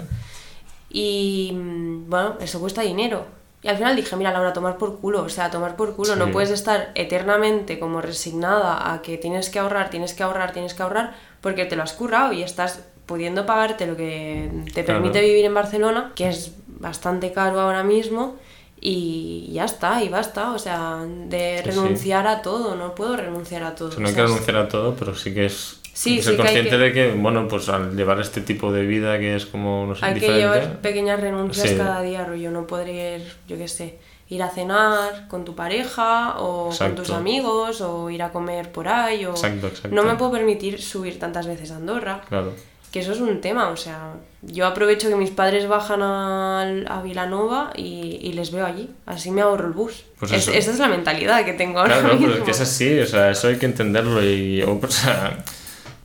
[0.90, 3.26] Y mm, bueno, eso cuesta dinero.
[3.66, 6.30] Y al final dije, mira Laura, tomar por culo, o sea, tomar por culo, no
[6.30, 10.84] puedes estar eternamente como resignada a que tienes que ahorrar, tienes que ahorrar, tienes que
[10.84, 15.00] ahorrar, porque te lo has currado y estás pudiendo pagarte lo que te Claro.
[15.00, 18.36] permite vivir en Barcelona, que es bastante caro ahora mismo,
[18.80, 21.70] y ya está, y basta, o sea, de Sí, sí.
[21.70, 23.88] renunciar a todo, no puedo renunciar a todo.
[23.88, 25.80] O sea, no hay que renunciar a todo, pero sí que es...
[25.96, 29.18] Sí, ser sí consciente que- de que, bueno, pues al llevar este tipo de vida
[29.18, 31.76] que es como, no sé, Hay que llevar pequeñas renuncias Sí.
[31.76, 36.70] cada día, rollo, no poder, yo qué sé, ir a cenar con tu pareja o
[36.70, 36.96] Exacto.
[36.96, 39.30] con tus amigos o ir a comer por ahí o...
[39.30, 39.94] Exacto, exacto.
[39.96, 42.52] No me puedo permitir subir tantas veces a Andorra, Claro.
[42.92, 47.00] que eso es un tema, o sea, yo aprovecho que mis padres bajan al- a,
[47.02, 50.04] Vilanova y, y les veo allí, así me ahorro el bus.
[50.18, 52.44] Pues Es- esa es la mentalidad que tengo ahora Claro, pero es mismo.
[52.44, 55.42] que es así, o sea, eso hay que entenderlo y, o sea,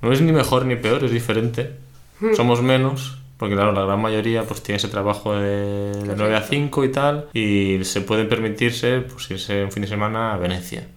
[0.02, 1.72] no es ni mejor ni peor, es diferente.
[2.20, 2.34] Hmm.
[2.36, 6.42] Somos menos, porque claro, la gran mayoría pues tiene ese trabajo de, de 9 a
[6.42, 10.88] 5 y tal, y se puede permitirse pues irse un fin de semana a Venecia.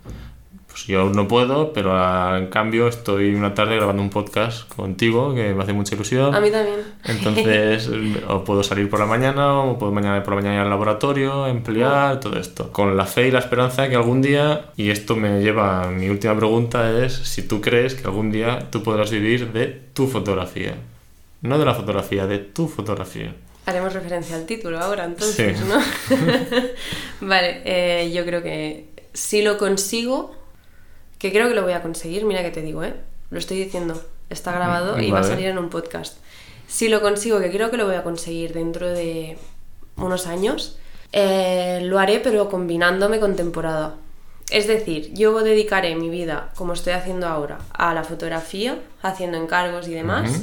[0.74, 5.32] Pues yo no puedo, pero ah, en cambio estoy una tarde grabando un podcast contigo
[5.32, 6.34] que me hace mucha ilusión.
[6.34, 6.80] A mí también.
[7.04, 7.88] Entonces,
[8.26, 11.46] o puedo salir por la mañana, o puedo mañana por la mañana ir al laboratorio,
[11.46, 12.72] emplear, todo esto.
[12.72, 15.90] Con la fe y la esperanza de que algún día, y esto me lleva a
[15.90, 20.08] mi última pregunta, es si tú crees que algún día tú podrás vivir de tu
[20.08, 20.74] fotografía.
[21.42, 23.32] No de la fotografía, de tu fotografía.
[23.66, 25.64] Haremos referencia al título ahora, entonces, Sí.
[25.68, 25.78] ¿no?
[27.28, 30.34] vale, eh, yo creo que si lo consigo,
[31.24, 32.92] que creo que lo voy a conseguir, mira que te digo, ¿eh?
[33.30, 36.18] Lo estoy diciendo, está grabado y va a salir en un podcast.
[36.66, 39.38] Si lo consigo, que creo que lo voy a conseguir dentro de
[39.96, 40.76] unos años,
[41.12, 43.94] eh, lo haré pero combinándome con temporada.
[44.50, 49.88] Es decir, yo dedicaré mi vida, como estoy haciendo ahora, a la fotografía, haciendo encargos
[49.88, 50.42] y demás,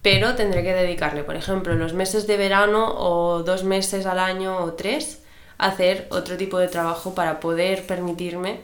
[0.00, 4.58] pero tendré que dedicarle, por ejemplo, los meses de verano o dos meses al año
[4.58, 5.22] o tres,
[5.58, 8.60] a hacer otro tipo de trabajo para poder permitirme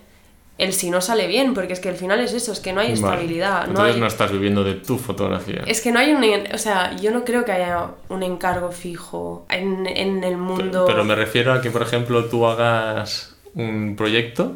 [0.56, 2.80] el si no sale bien, porque es que al final es eso, es que no
[2.80, 3.00] hay Vale.
[3.00, 4.00] estabilidad, no Entonces hay...
[4.00, 5.62] no estás viviendo de tu fotografía.
[5.66, 6.24] Es que no hay un...
[6.52, 10.84] O sea, yo no creo que haya un encargo fijo en, en el mundo...
[10.86, 14.52] Pero me refiero a que, por ejemplo, tú hagas un proyecto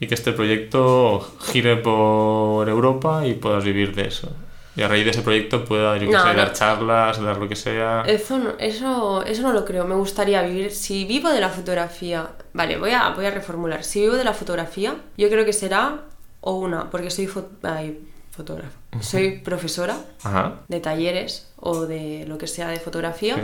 [0.00, 4.30] y que este proyecto gire por Europa y puedas vivir de eso.
[4.74, 6.34] Y a raíz de ese proyecto puedas, yo qué No, sé, no.
[6.34, 8.04] dar charlas, dar lo que sea.
[8.06, 9.84] Eso no, eso, eso no lo creo.
[9.84, 10.70] Me gustaría vivir.
[10.72, 12.30] Si vivo de la fotografía.
[12.54, 13.84] Vale, voy a, voy a reformular.
[13.84, 16.00] Si vivo de la fotografía, yo creo que será
[16.40, 18.78] o una, porque soy fo- ay, fotógrafa.
[19.00, 20.60] Soy profesora Ajá.
[20.68, 23.36] de talleres o de lo que sea de fotografía.
[23.36, 23.42] Sí.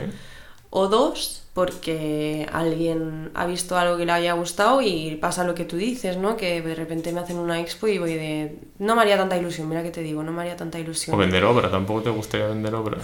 [0.70, 5.64] O dos, porque alguien ha visto algo que le haya gustado y pasa lo que
[5.64, 6.36] tú dices, ¿no?
[6.36, 8.58] Que de repente me hacen una expo y voy de...
[8.78, 11.16] No me haría tanta ilusión, mira que te digo, no me haría tanta ilusión.
[11.16, 12.98] O vender obra, tampoco te gustaría vender obra.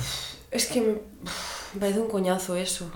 [0.51, 2.91] Es que me, parece un coñazo eso,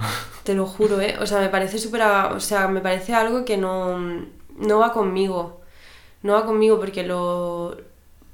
[0.44, 1.16] te lo juro, ¿eh?
[1.20, 2.02] O sea, me parece súper...
[2.02, 5.62] O sea, me parece algo que no, no va conmigo.
[6.22, 7.76] No va conmigo porque lo...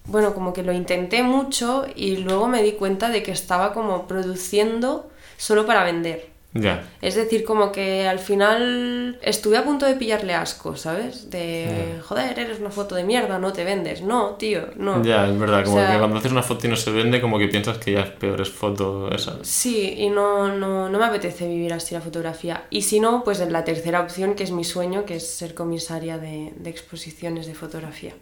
[0.07, 4.07] Bueno, como que lo intenté mucho y luego me di cuenta de que estaba como
[4.07, 6.33] produciendo solo para vender.
[6.57, 6.85] Ya.
[7.03, 11.29] Es decir, como que al final estuve a punto de pillarle asco, ¿sabes?
[11.29, 14.03] De, joder, eres una foto de mierda, no te vendes.
[14.03, 15.03] No, tío, no.
[15.03, 15.63] Ya, es verdad.
[15.63, 17.79] O Como sea, que cuando haces una foto y no se vende, como que piensas
[17.79, 19.39] que ya es peor es foto esa.
[19.43, 22.67] Sí, y no, no, no me apetece vivir así la fotografía.
[22.71, 25.55] Y si no, pues en la tercera opción, que es mi sueño, que es ser
[25.55, 28.15] comisaria de, de exposiciones de fotografía.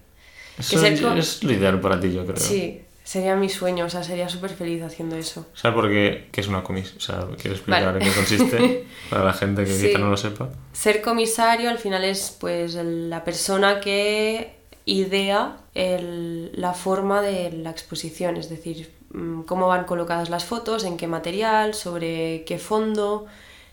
[0.59, 2.37] Eso co- es lo ideal para ti, yo creo.
[2.37, 5.47] Sí, sería mi sueño, o sea, sería súper feliz haciendo eso.
[5.55, 6.29] ¿Sabes por qué?
[6.33, 6.95] ¿Qué es una comis?
[6.97, 7.99] O sea, ¿quieres explicar Vale.
[8.05, 8.87] en qué consiste?
[9.11, 9.87] Para la gente que Sí.
[9.89, 10.51] quizá no lo sepa.
[10.73, 17.71] Ser comisario al final es pues la persona que idea el- la forma de la
[17.71, 23.27] exposición, es decir, mm, cómo van colocadas las fotos, en qué material, sobre qué fondo,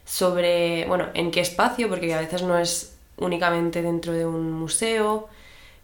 [0.05, 5.27] sobre, bueno, en qué espacio, porque a veces no es únicamente dentro de un museo,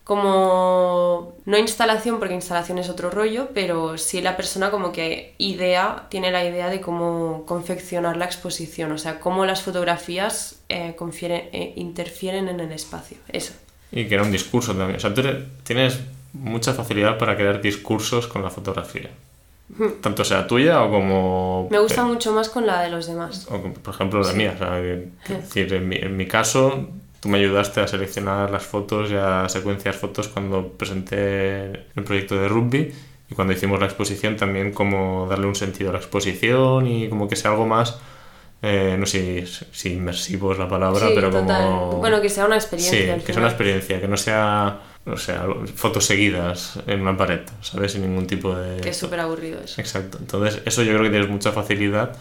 [0.06, 6.04] como no instalación, porque instalación es otro rollo, pero sí la persona como que idea,
[6.10, 11.50] tiene la idea de cómo confeccionar la exposición, o sea, cómo las fotografías eh, confieren-
[11.54, 13.18] eh, interfieren en el espacio.
[13.28, 13.54] Eso.
[13.92, 14.98] Y que era un discurso también.
[14.98, 15.22] O sea, tú
[15.64, 16.00] tienes
[16.34, 19.10] mucha facilidad para crear discursos con la fotografía.
[20.02, 21.68] Tanto sea tuya o como...
[21.72, 23.48] Me gusta mucho más con la de los demás.
[23.50, 24.54] o por ejemplo, la mía.
[24.56, 26.88] O sea, que- que decir, en, mi, en mi caso,
[27.26, 32.36] tú me ayudaste a seleccionar las fotos y a secuenciar fotos cuando presenté el proyecto
[32.40, 32.94] de rugby
[33.28, 37.28] y cuando hicimos la exposición también como darle un sentido a la exposición y como
[37.28, 37.98] que sea algo más,
[38.62, 41.64] eh, no sé si, si inmersivo es la palabra, Sí, pero total.
[41.64, 41.92] como...
[41.94, 43.16] Bueno, que sea una experiencia.
[43.16, 47.42] Sí, que sea una experiencia, que no sea, o sea, fotos seguidas en una pared,
[47.62, 47.94] ¿sabes?
[47.94, 48.82] Sin ningún tipo de...
[48.82, 49.82] Que es súper aburrido eso.
[49.82, 50.20] Exacto.
[50.22, 52.16] Entonces, eso yo creo que tienes mucha facilidad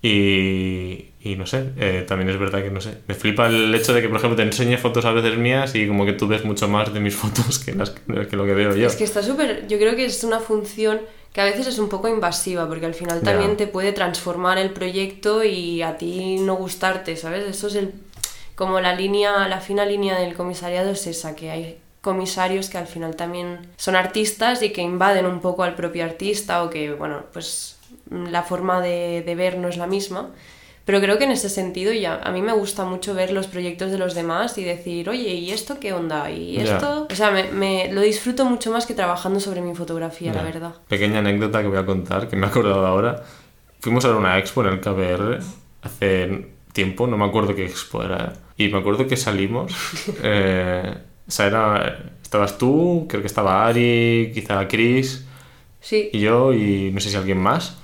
[0.00, 2.98] y, y no sé, eh, también es verdad que no sé.
[3.08, 5.88] Me flipa el hecho de que, por ejemplo, te enseñe fotos a veces mías y
[5.88, 8.76] como que tú ves mucho más de mis fotos que, las, que lo que veo
[8.76, 8.86] yo.
[8.86, 9.66] Es que está súper.
[9.66, 11.00] Yo creo que es una función
[11.32, 14.70] que a veces es un poco invasiva, porque al final también te puede transformar el
[14.70, 17.48] proyecto y a ti no gustarte, ¿sabes?
[17.48, 17.94] Eso es el.
[18.54, 22.86] Como la línea, la fina línea del comisariado es esa, que hay comisarios que al
[22.86, 27.24] final también son artistas y que invaden un poco al propio artista o que, bueno,
[27.32, 27.78] pues
[28.10, 30.30] la forma de, de ver no es la misma.
[30.84, 33.90] Pero creo que en ese sentido ya a mí me gusta mucho ver los proyectos
[33.90, 36.30] de los demás y decir, oye, ¿y esto qué onda?
[36.30, 37.06] ¿Y esto?
[37.10, 40.44] O sea, me, me- lo disfruto mucho más que trabajando sobre mi fotografía, la Ya.
[40.44, 40.74] verdad.
[40.88, 43.22] Pequeña anécdota que voy a contar, que me he acordado ahora.
[43.80, 45.38] Fuimos a una expo en el KBR
[45.82, 48.34] hace tiempo, no me acuerdo qué expo era.
[48.58, 49.72] Y me acuerdo que salimos.
[50.22, 50.94] eh,
[51.26, 55.24] o sea, era, estabas tú, creo que estaba Ari, quizá Chris
[55.80, 57.76] Sí, y yo, y no sé si alguien más.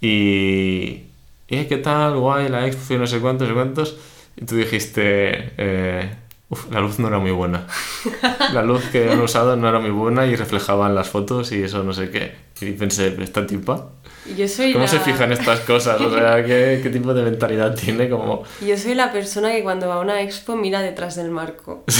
[0.00, 1.02] Y.
[1.48, 2.16] "Eh, ¿Qué tal?
[2.16, 3.96] Guay, la expo, no sé cuántos, no sé cuántos.
[4.36, 5.52] Y tú dijiste.
[5.58, 6.10] eh,
[6.50, 7.66] Uf, la luz no era muy buena.
[8.54, 11.84] La luz que han usado no era muy buena y reflejaban las fotos y eso
[11.84, 12.32] no sé qué.
[12.62, 13.90] Y pensé, esta tipa,
[14.34, 14.90] Yo soy ¿cómo la...
[14.90, 16.00] se fija en estas cosas?
[16.00, 18.08] O sea, ¿qué, qué tipo de mentalidad tiene?
[18.08, 21.84] Como, Yo soy la persona que cuando va a una expo mira detrás del marco.
[21.86, 21.90] O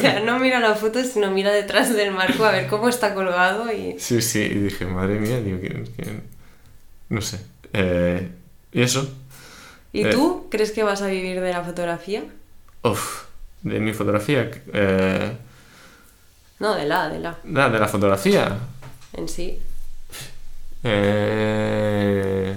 [0.00, 3.72] sea, no mira la foto, sino mira detrás del marco a ver cómo está colgado
[3.72, 3.94] y...
[4.00, 6.20] sí, sí, y dije, madre mía, digo, que, que-
[7.08, 7.38] no sé.
[7.72, 8.28] Eh,
[8.72, 9.08] ¿Y eso?
[9.92, 10.10] ¿Y Eh.
[10.10, 12.24] tú crees que vas a vivir de la fotografía?
[12.82, 13.24] Uf,
[13.62, 14.50] de mi fotografía.
[14.72, 15.36] Eh,
[16.58, 18.56] No, de la, de la, nada, de la fotografía.
[19.12, 19.58] en sí.
[20.84, 22.56] Eh,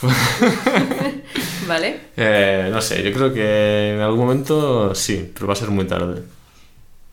[1.66, 2.00] ¿Vale?
[2.16, 5.86] eh, no sé, yo creo que en algún momento sí, pero va a ser muy
[5.86, 6.22] tarde.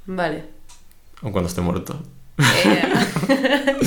[0.05, 0.45] Vale.
[1.21, 1.99] O cuando esté muerto.
[2.37, 3.75] Eh,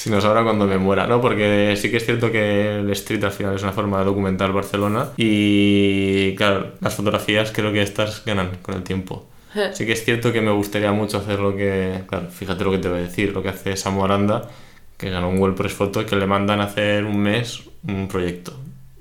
[0.00, 1.20] Si no ahora cuando me muera, ¿no?
[1.20, 4.50] Porque sí que es cierto que el street al final es una forma de documentar
[4.50, 9.26] Barcelona y, claro, las fotografías creo que estas ganan con el tiempo.
[9.74, 12.78] Sí que es cierto que me gustaría mucho hacer lo que, claro, fíjate lo que
[12.78, 14.48] te voy a decir, lo que hace Samu Aranda,
[14.96, 18.54] que ganó un WordPress Photo, que le mandan a hacer un mes un proyecto.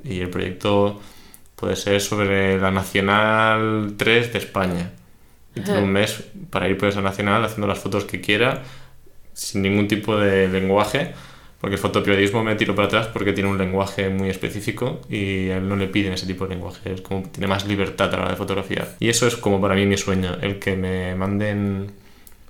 [0.03, 0.99] Y el proyecto
[1.55, 4.91] puede ser sobre la Nacional 3 de España.
[5.53, 8.63] Tiene un mes para ir por esa Nacional haciendo las fotos que quiera,
[9.33, 11.13] sin ningún tipo de lenguaje,
[11.59, 15.57] porque el fotoperiodismo me tiro para atrás porque tiene un lenguaje muy específico y a
[15.57, 18.23] él no le piden ese tipo de lenguaje, es como tiene más libertad a la
[18.23, 18.95] hora de fotografiar.
[18.99, 21.91] Y eso es como para mí mi sueño, el que me manden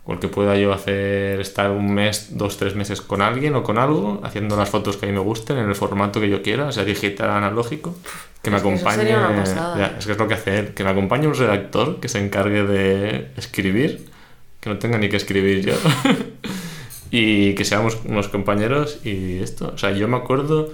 [0.10, 3.62] o el que pueda yo hacer estar un mes, dos, tres meses con alguien o
[3.62, 6.42] con algo, haciendo las fotos que a mí me gusten en el formato que yo
[6.42, 7.96] quiera, sea digital, analógico,
[8.42, 9.04] que me Es que eso acompañe.
[9.04, 9.78] sería una.
[9.78, 12.18] Ya, es que es lo que hace él, que me acompañe un redactor que se
[12.18, 14.10] encargue de escribir,
[14.60, 15.76] que no tenga ni que escribir yo.
[17.12, 19.74] y que seamos unos compañeros y esto.
[19.76, 20.74] O sea, yo me acuerdo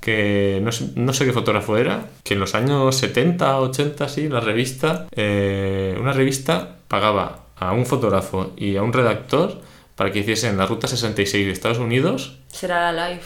[0.00, 4.28] que no sé, no sé qué fotógrafo era, que en los años 70, 80, sí,
[4.28, 9.60] la revista, eh, una revista pagaba a un fotógrafo y a un redactor
[9.96, 12.38] para que hiciesen la Ruta 66 de Estados Unidos.
[12.48, 13.22] será la live.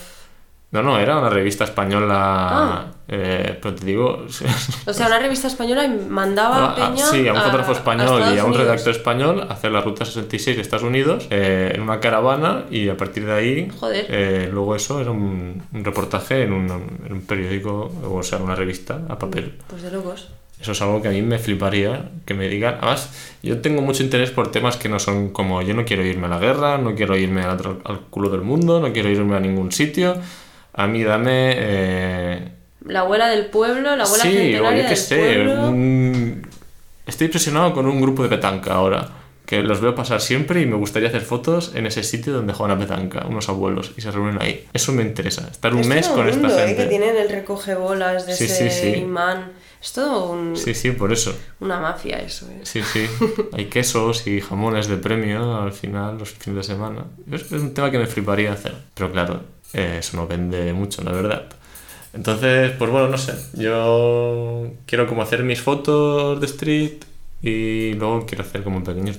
[0.72, 2.86] No, no, era una revista española, Ah.
[3.06, 4.26] eh, pero te digo...
[4.86, 8.20] O sea, una revista española y mandaba Ah, ah, peña sí, a un fotógrafo español
[8.34, 8.56] y a un Unidos.
[8.66, 12.88] redactor español a hacer la ruta 66 de Estados Unidos eh, en una caravana y
[12.88, 14.06] a partir de ahí Joder.
[14.10, 16.68] eh, luego eso era un, un reportaje en un,
[17.06, 20.28] en un periódico o sea una revista a papel Pues de locos.
[20.60, 23.10] Eso es algo que a mí me fliparía que me digan además
[23.42, 26.30] yo tengo mucho interés por temas que no son como yo no quiero irme a
[26.30, 29.40] la guerra no quiero irme al, otro- al culo del mundo no quiero irme a
[29.40, 30.16] ningún sitio
[30.72, 32.48] a mí dame eh,
[32.86, 35.46] La abuela del pueblo, la abuela sí, o centenaria yo qué sé.
[35.48, 36.48] un-
[37.06, 39.08] Estoy impresionado con un grupo de petanca ahora.
[39.46, 42.76] Que los veo pasar siempre y me gustaría hacer fotos en ese sitio donde juegan
[42.76, 44.66] a petanca, unos abuelos, y se reúnen ahí.
[44.72, 46.66] Eso me interesa, estar un Es mes con un esta mundo, ¿eh?
[46.66, 46.82] gente.
[46.82, 48.88] que tienen el recoge bolas de Sí, ese sí.
[48.98, 49.52] imán.
[49.86, 51.32] Es todo un- Sí, sí, por eso.
[51.60, 52.58] una mafia eso, ¿eh?
[52.64, 53.06] Sí, sí.
[53.52, 57.04] Hay quesos y jamones de premio al final, los fines de semana.
[57.30, 58.74] Es un tema que me fliparía hacer.
[58.94, 59.40] Pero claro,
[59.72, 61.44] eh, eso no vende mucho, la verdad.
[62.12, 63.34] Entonces, pues bueno, no sé.
[63.54, 67.04] Yo quiero como hacer mis fotos de street
[67.42, 69.18] y luego quiero hacer como pequeños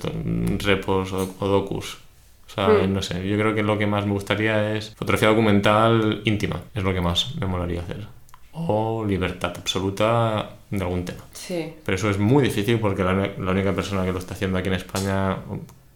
[0.62, 1.96] repos o, docus.
[2.46, 2.92] O sea, Hmm.
[2.92, 3.26] no sé.
[3.26, 6.60] Yo creo que lo que más me gustaría es fotografía documental íntima.
[6.74, 8.06] Es lo que más me molaría hacer.
[8.66, 11.24] O libertad absoluta de algún tema.
[11.32, 11.74] Sí.
[11.84, 14.68] Pero eso es muy difícil porque la, la única persona que lo está haciendo aquí
[14.68, 15.38] en España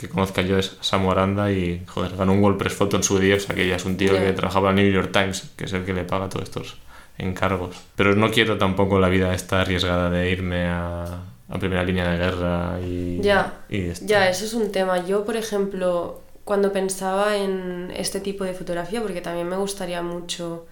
[0.03, 3.37] que conozca yo es Samu Aranda y, joder, ganó un WordPress Photo en su día,
[3.37, 5.73] o sea que ya es un tío que trabajaba en New York Times, que es
[5.73, 6.77] el que le paga todos estos
[7.19, 7.77] encargos.
[7.95, 11.05] Pero no quiero tampoco la vida esta arriesgada de irme a,
[11.49, 13.21] a primera línea de guerra y...
[13.21, 14.05] Ya, y esto.
[14.09, 15.07] Ya, eso es un tema.
[15.07, 20.67] Yo, por ejemplo, cuando pensaba en este tipo de fotografía, porque también me gustaría mucho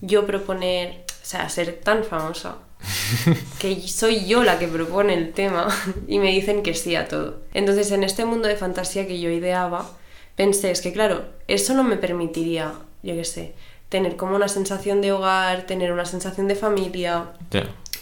[0.00, 2.56] yo proponer, o sea, ser tan famosa,
[3.58, 5.68] que soy yo la que propone el tema
[6.06, 7.38] y me dicen que sí a todo.
[7.54, 9.90] Entonces, en este mundo de fantasía que yo ideaba,
[10.36, 12.72] pensé, es que claro, eso no me permitiría,
[13.02, 13.54] yo qué sé,
[13.88, 17.26] tener como una sensación de hogar, tener una sensación de familia,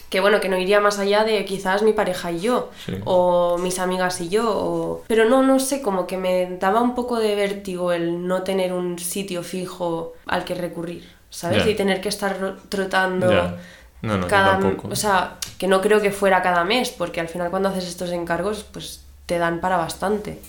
[0.09, 2.93] que bueno, que no iría más allá de quizás mi pareja y yo, Sí.
[3.05, 5.03] o mis amigas y yo, o...
[5.07, 8.71] pero no, no sé, como que me daba un poco de vértigo el no tener
[8.73, 11.65] un sitio fijo al que recurrir, ¿sabes?
[11.67, 13.55] Y tener que estar ro- trotando Ya.
[14.01, 14.59] No, no, cada...
[14.89, 18.11] O sea, que no creo que fuera cada mes, porque al final cuando haces estos
[18.11, 20.39] encargos, pues te dan para bastante.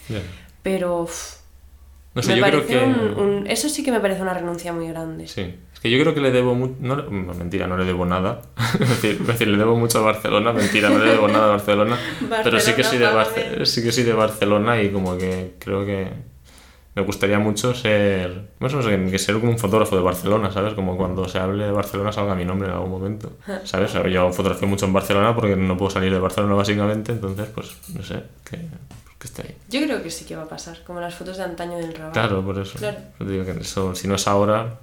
[0.63, 1.03] Pero...
[1.03, 1.37] uf,
[2.15, 2.85] No sé, me yo creo parece que...
[2.85, 5.27] un- un- Eso sí que me parece una renuncia muy grande.
[5.29, 6.75] Sí, es que yo creo que le debo mucho.
[6.81, 6.97] No,
[7.35, 8.43] mentira, no le debo nada.
[8.81, 10.53] es, decir, es decir, le debo mucho a Barcelona.
[10.53, 11.99] Mentira, no le debo nada a Barcelona.
[12.45, 15.87] pero sí que, soy de Barce- sí que soy de Barcelona y como que creo
[15.87, 16.13] que
[16.99, 20.75] me gustaría mucho ser, no sé, que ser como un fotógrafo de Barcelona, ¿sabes?
[20.75, 23.33] Como cuando se hable de Barcelona salga mi nombre en algún momento,
[23.65, 23.91] ¿sabes?
[23.95, 27.47] O sea, yo fotografío mucho en Barcelona porque no puedo salir de Barcelona básicamente, entonces,
[27.55, 28.57] pues, no sé, que,
[29.19, 29.57] que esté ahí.
[29.69, 32.13] Yo creo que sí que va a pasar, como las fotos de antaño del Raval.
[32.13, 32.77] Claro, por eso.
[32.79, 32.99] Claro.
[33.21, 34.75] Yo te digo que eso, si no es ahora,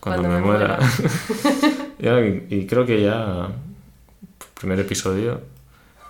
[0.00, 0.78] cuando, Cuando me, me muera.
[2.00, 3.48] y, y creo que ya,
[4.58, 5.40] primer episodio,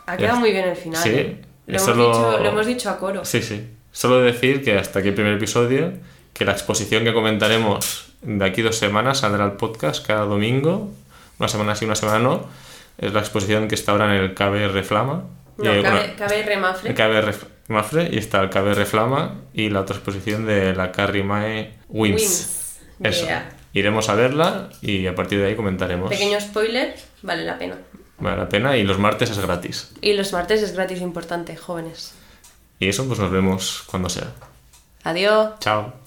[0.06, 1.02] Ha quedado muy bien el final.
[1.02, 1.42] Sí, ¿eh?
[1.66, 3.24] Lo, eso hemos lo- dicho, lo hemos dicho a coro.
[3.24, 3.68] Sí, sí.
[3.93, 5.93] Solo decir que hasta aquí el primer episodio,
[6.32, 10.91] que la exposición que comentaremos de aquí dos semanas saldrá el podcast cada domingo,
[11.38, 12.47] una semana sí, una semana no.
[12.99, 15.24] Es la exposición que está ahora en el KBR Flama.
[15.59, 16.91] Y No, cabe, una- cabe remafle.
[16.91, 17.34] el KBR
[17.68, 22.20] Mafre y está el KBR Flama y la otra exposición de la Carrie Mae Wims.
[22.20, 22.78] Wims.
[23.03, 23.26] Eso.
[23.26, 23.49] Yeah.
[23.72, 26.11] Iremos a verla y a partir de ahí comentaremos.
[26.11, 27.76] Pequeño spoiler, vale la pena.
[28.18, 29.93] Vale la pena y los martes es gratis.
[30.03, 32.14] Y los martes es gratis importante, jóvenes.
[32.81, 34.33] Y eso pues nos vemos cuando sea.
[35.05, 35.53] Adiós.
[35.61, 35.99] Chao.